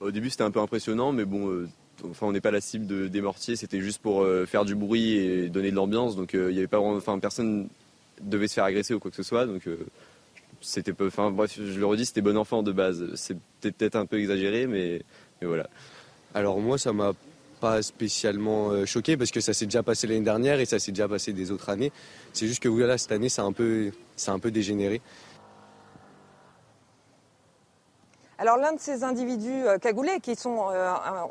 [0.00, 1.66] Au début, c'était un peu impressionnant, mais bon,
[2.04, 3.56] enfin, on n'est pas la cible de, des mortiers.
[3.56, 6.16] C'était juste pour faire du bruit et donner de l'ambiance.
[6.16, 7.68] Donc, il y avait pas, enfin, personne
[8.20, 9.46] devait se faire agresser ou quoi que ce soit.
[9.46, 9.62] Donc,
[10.60, 13.14] c'était peu, enfin, je le redis, c'était bon enfant de base.
[13.14, 15.02] C'est peut-être un peu exagéré, mais,
[15.42, 15.68] voilà.
[16.34, 17.12] Alors moi, ça m'a
[17.60, 21.08] pas spécialement choqué parce que ça s'est déjà passé l'année dernière et ça s'est déjà
[21.08, 21.90] passé des autres années.
[22.32, 25.00] C'est juste que voilà, cette année, c'est un peu, c'est un peu dégénéré.
[28.40, 30.60] Alors l'un de ces individus cagoulés qui sont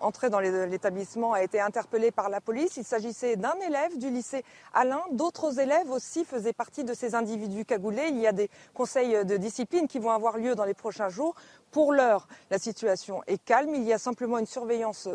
[0.02, 2.76] entrés dans l'établissement a été interpellé par la police.
[2.76, 4.44] Il s'agissait d'un élève du lycée
[4.74, 5.02] Alain.
[5.12, 8.08] D'autres élèves aussi faisaient partie de ces individus cagoulés.
[8.10, 11.36] Il y a des conseils de discipline qui vont avoir lieu dans les prochains jours.
[11.72, 13.74] Pour l'heure, la situation est calme.
[13.74, 15.08] Il y a simplement une surveillance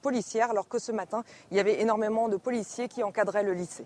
[0.00, 3.84] policière alors que ce matin, il y avait énormément de policiers qui encadraient le lycée.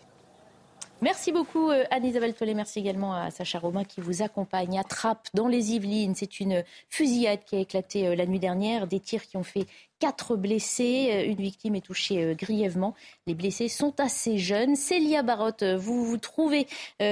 [1.01, 2.55] Merci beaucoup Anne-Isabelle Tollet.
[2.55, 6.15] Merci également à Sacha Romain qui vous accompagne à dans les Yvelines.
[6.17, 8.89] C'est une fusillade qui a éclaté la nuit dernière.
[8.89, 9.67] Des tirs qui ont fait
[10.01, 11.25] quatre blessés.
[11.29, 12.95] Une victime est touchée grièvement.
[13.29, 14.75] Les blessés sont assez jeunes.
[14.75, 16.67] Célia Barotte, vous vous trouvez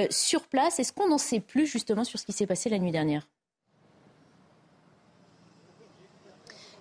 [0.09, 0.79] sur place.
[0.79, 3.25] Est-ce qu'on n'en sait plus justement sur ce qui s'est passé la nuit dernière?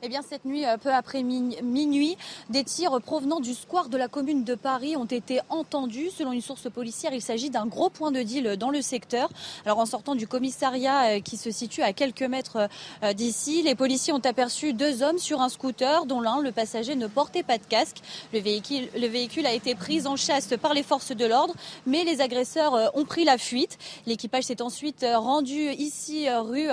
[0.07, 2.17] Eh bien, cette nuit, peu après minuit,
[2.49, 6.11] des tirs provenant du square de la commune de Paris ont été entendus.
[6.17, 9.29] Selon une source policière, il s'agit d'un gros point de deal dans le secteur.
[9.65, 12.69] Alors, en sortant du commissariat qui se situe à quelques mètres
[13.17, 17.09] d'ici, les policiers ont aperçu deux hommes sur un scooter dont l'un, le passager, ne
[17.09, 17.97] portait pas de casque.
[18.33, 21.55] Le véhicule, le véhicule a été pris en chasse par les forces de l'ordre,
[21.85, 23.77] mais les agresseurs ont pris la fuite.
[24.07, 26.69] L'équipage s'est ensuite rendu ici, rue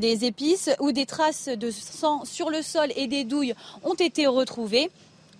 [0.00, 4.26] des Épices, où des traces de sang sur le sol et des douilles ont été
[4.26, 4.90] retrouvées.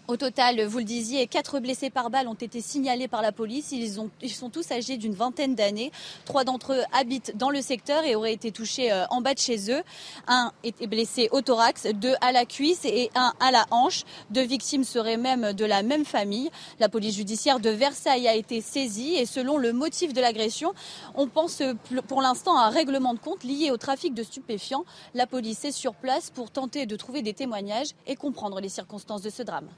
[0.06, 3.72] Au total, vous le disiez, quatre blessés par balle ont été signalés par la police.
[3.72, 5.92] Ils, ont, ils sont tous âgés d'une vingtaine d'années.
[6.26, 9.70] Trois d'entre eux habitent dans le secteur et auraient été touchés en bas de chez
[9.72, 9.82] eux.
[10.26, 14.02] Un était blessé au thorax, deux à la cuisse et un à la hanche.
[14.28, 16.50] Deux victimes seraient même de la même famille.
[16.80, 20.74] La police judiciaire de Versailles a été saisie et selon le motif de l'agression,
[21.14, 21.62] on pense
[22.08, 24.84] pour l'instant à un règlement de compte lié au trafic de stupéfiants.
[25.14, 29.22] La police est sur place pour tenter de trouver des témoignages et comprendre les circonstances
[29.22, 29.70] de ce drame.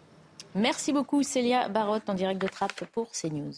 [0.57, 3.53] Merci beaucoup Célia Barotte en direct de Trappes pour CNews.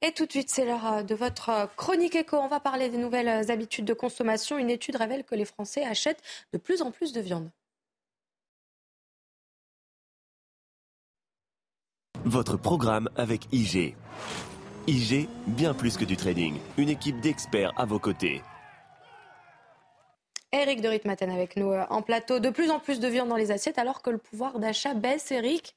[0.00, 2.38] Et tout de suite, c'est l'heure de votre chronique éco.
[2.38, 4.56] On va parler des nouvelles habitudes de consommation.
[4.56, 6.22] Une étude révèle que les Français achètent
[6.54, 7.50] de plus en plus de viande.
[12.24, 13.94] Votre programme avec IG.
[14.86, 16.58] IG, bien plus que du trading.
[16.78, 18.40] Une équipe d'experts à vos côtés.
[20.52, 22.38] Eric de Ritmaten avec nous en plateau.
[22.38, 25.30] De plus en plus de viande dans les assiettes alors que le pouvoir d'achat baisse,
[25.30, 25.76] Eric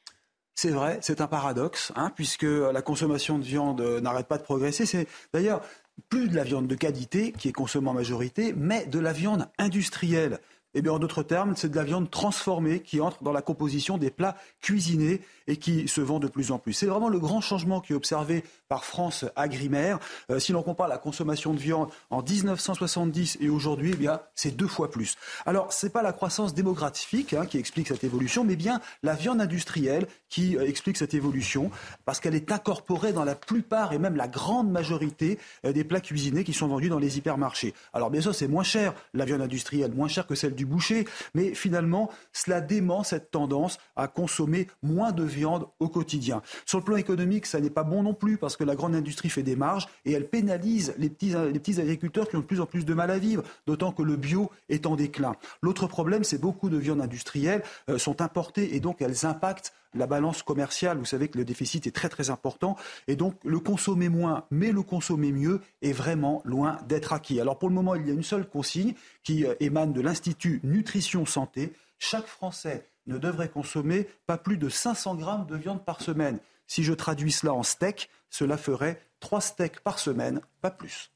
[0.58, 4.88] c'est vrai, c'est un paradoxe, hein, puisque la consommation de viande n'arrête pas de progresser.
[4.88, 5.62] C'est d'ailleurs
[6.10, 9.48] plus de la viande de qualité qui est consommée en majorité, mais de la viande
[9.60, 10.40] industrielle.
[10.80, 13.98] Eh bien, en d'autres termes, c'est de la viande transformée qui entre dans la composition
[13.98, 16.74] des plats cuisinés et qui se vend de plus en plus.
[16.74, 19.98] C'est vraiment le grand changement qui est observé par France Agrimaire.
[20.30, 24.56] Euh, si l'on compare la consommation de viande en 1970 et aujourd'hui, eh bien, c'est
[24.56, 25.16] deux fois plus.
[25.48, 29.16] Alors, ce n'est pas la croissance démographique hein, qui explique cette évolution, mais bien la
[29.16, 31.72] viande industrielle qui euh, explique cette évolution,
[32.06, 36.02] parce qu'elle est incorporée dans la plupart et même la grande majorité euh, des plats
[36.02, 37.74] cuisinés qui sont vendus dans les hypermarchés.
[37.94, 41.06] Alors, bien sûr, c'est moins cher, la viande industrielle, moins cher que celle du boucher,
[41.34, 46.42] mais finalement, cela dément cette tendance à consommer moins de viande au quotidien.
[46.66, 49.30] Sur le plan économique, ça n'est pas bon non plus, parce que la grande industrie
[49.30, 52.86] fait des marges et elle pénalise les petits, agriculteurs qui ont de plus en plus
[52.86, 55.36] de mal à vivre, d'autant que le bio est en déclin.
[55.62, 60.08] L'autre problème, c'est beaucoup de viandes industrielles euh, sont importées et donc elles impactent la
[60.08, 60.98] balance commerciale.
[60.98, 62.76] Vous savez que le déficit est très très important
[63.08, 67.40] et donc le consommer moins mais le consommer mieux est vraiment loin d'être acquis.
[67.40, 70.60] Alors pour le moment, il y a une seule consigne qui euh, émane de l'Institut
[70.64, 71.74] Nutrition Santé.
[72.00, 76.40] Chaque Français ne devrait consommer pas plus de 500 grammes de viande par semaine.
[76.68, 81.12] Si je traduis cela en steak, cela ferait 3 steaks par semaine, pas plus.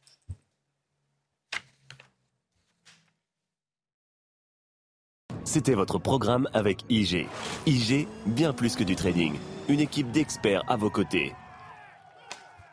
[5.43, 7.27] C'était votre programme avec IG.
[7.65, 9.33] IG, bien plus que du trading.
[9.67, 11.33] Une équipe d'experts à vos côtés.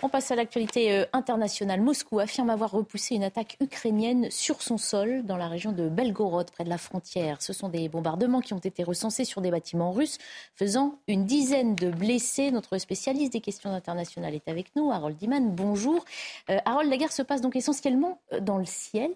[0.01, 1.81] On passe à l'actualité euh, internationale.
[1.81, 6.53] Moscou affirme avoir repoussé une attaque ukrainienne sur son sol dans la région de Belgorod,
[6.53, 7.43] près de la frontière.
[7.43, 10.19] Ce sont des bombardements qui ont été recensés sur des bâtiments russes,
[10.55, 12.53] faisant une dizaine de blessés.
[12.53, 15.51] Notre spécialiste des questions internationales est avec nous, Harold Diman.
[15.53, 16.05] Bonjour.
[16.49, 19.11] Euh, Harold, la guerre se passe donc essentiellement euh, dans le ciel.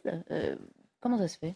[1.00, 1.54] comment ça se fait?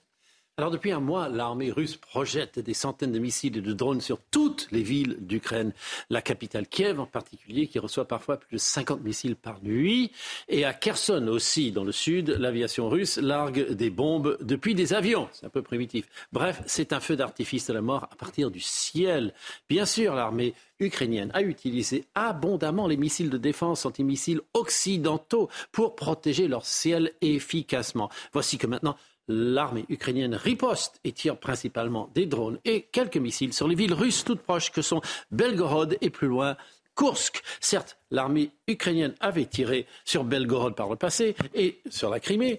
[0.59, 4.19] Alors depuis un mois, l'armée russe projette des centaines de missiles et de drones sur
[4.31, 5.75] toutes les villes d'Ukraine.
[6.09, 10.13] La capitale Kiev en particulier, qui reçoit parfois plus de 50 missiles par nuit.
[10.49, 15.29] Et à Kherson aussi, dans le sud, l'aviation russe largue des bombes depuis des avions.
[15.33, 16.09] C'est un peu primitif.
[16.33, 19.35] Bref, c'est un feu d'artifice de la mort à partir du ciel.
[19.69, 26.49] Bien sûr, l'armée ukrainienne a utilisé abondamment les missiles de défense antimissiles occidentaux pour protéger
[26.49, 28.09] leur ciel efficacement.
[28.33, 28.97] Voici que maintenant
[29.29, 34.25] l'armée ukrainienne riposte et tire principalement des drones et quelques missiles sur les villes russes
[34.25, 35.01] toutes proches que sont
[35.31, 36.57] Belgorod et plus loin
[36.97, 37.43] Kursk.
[37.61, 42.59] Certes, l'armée ukrainienne avait tiré sur Belgorod par le passé et sur la Crimée,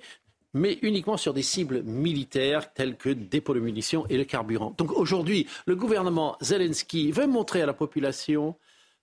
[0.54, 4.76] mais uniquement sur des cibles militaires telles que dépôts de munitions et le carburant.
[4.78, 8.56] Donc aujourd'hui, le gouvernement Zelensky veut montrer à la population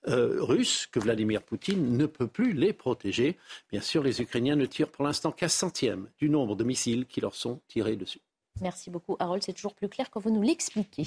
[0.08, 3.38] euh, russes que Vladimir Poutine ne peut plus les protéger.
[3.70, 7.20] Bien sûr, les Ukrainiens ne tirent pour l'instant qu'un centième du nombre de missiles qui
[7.20, 8.20] leur sont tirés dessus.
[8.60, 9.42] Merci beaucoup, Harold.
[9.42, 11.06] C'est toujours plus clair quand vous nous l'expliquez.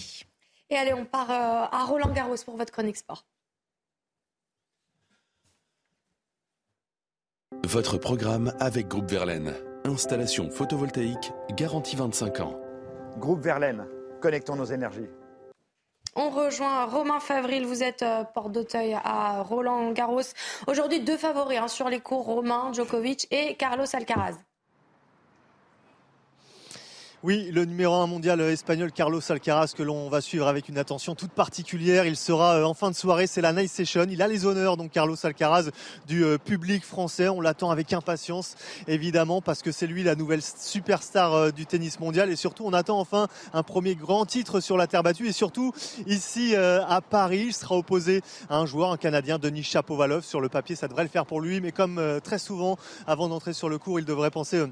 [0.69, 3.25] Et allez, on part euh, à Roland Garros pour votre chronique sport.
[7.65, 9.53] Votre programme avec Groupe Verlaine.
[9.85, 12.59] Installation photovoltaïque garantie 25 ans.
[13.17, 13.85] Groupe Verlaine,
[14.21, 15.07] connectons nos énergies.
[16.19, 20.21] On rejoint Romain Favril, vous êtes euh, porte d'Auteuil à Roland Garros.
[20.65, 24.33] Aujourd'hui, deux favoris hein, sur les cours, Romain Djokovic et Carlos Alcaraz.
[27.27, 31.13] Oui, le numéro 1 mondial espagnol Carlos Alcaraz que l'on va suivre avec une attention
[31.13, 32.05] toute particulière.
[32.05, 34.05] Il sera euh, en fin de soirée, c'est la night session.
[34.09, 35.65] Il a les honneurs donc Carlos Alcaraz
[36.07, 37.27] du euh, public français.
[37.27, 38.55] On l'attend avec impatience
[38.87, 42.71] évidemment parce que c'est lui la nouvelle superstar euh, du tennis mondial et surtout on
[42.71, 45.73] attend enfin un premier grand titre sur la terre battue et surtout
[46.05, 50.23] ici à Paris, il sera opposé à un joueur, un Canadien, Denis Chapovalov.
[50.23, 53.51] Sur le papier, ça devrait le faire pour lui, mais comme très souvent avant d'entrer
[53.51, 54.63] sur le cours, il devrait penser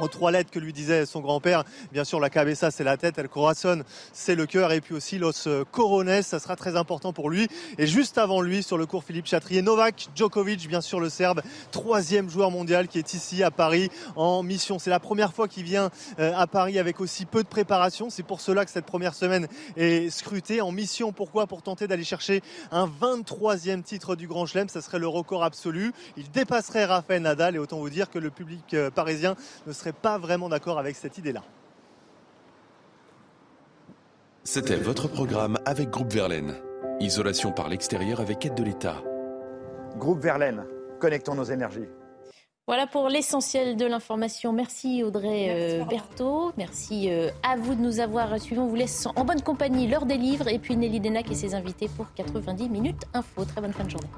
[0.00, 1.64] aux trois lettres que lui disait son grand-père.
[1.92, 3.82] Bien sûr, la cabeza, c'est la tête, el corazon,
[4.12, 5.32] c'est le cœur, et puis aussi los
[5.70, 7.48] corones, ça sera très important pour lui.
[7.78, 11.42] Et juste avant lui, sur le cours Philippe Chatrier, Novak Djokovic, bien sûr le Serbe,
[11.70, 14.78] troisième joueur mondial qui est ici à Paris en mission.
[14.78, 18.10] C'est la première fois qu'il vient euh, à Paris avec aussi peu de préparation.
[18.10, 21.12] C'est pour cela que cette première semaine est scrutée en mission.
[21.12, 21.46] Pourquoi?
[21.46, 22.42] Pour tenter d'aller chercher
[22.72, 24.68] un 23e titre du Grand Chelem.
[24.68, 25.92] Ça serait le record absolu.
[26.16, 29.36] Il dépasserait Rafael Nadal et autant vous dire que le public euh, parisien
[29.66, 31.42] ne serait pas vraiment d'accord avec cette idée-là.
[34.44, 36.54] C'était votre programme avec Groupe Verlaine.
[37.00, 39.02] Isolation par l'extérieur avec aide de l'État.
[39.96, 40.64] Groupe Verlaine,
[41.00, 41.88] connectons nos énergies.
[42.66, 44.52] Voilà pour l'essentiel de l'information.
[44.54, 46.52] Merci Audrey euh, Berthaud.
[46.56, 48.60] Merci euh, à vous de nous avoir suivis.
[48.60, 51.54] On vous laisse en bonne compagnie l'heure des livres et puis Nelly Denac et ses
[51.54, 53.44] invités pour 90 minutes info.
[53.44, 54.08] Très bonne fin de journée.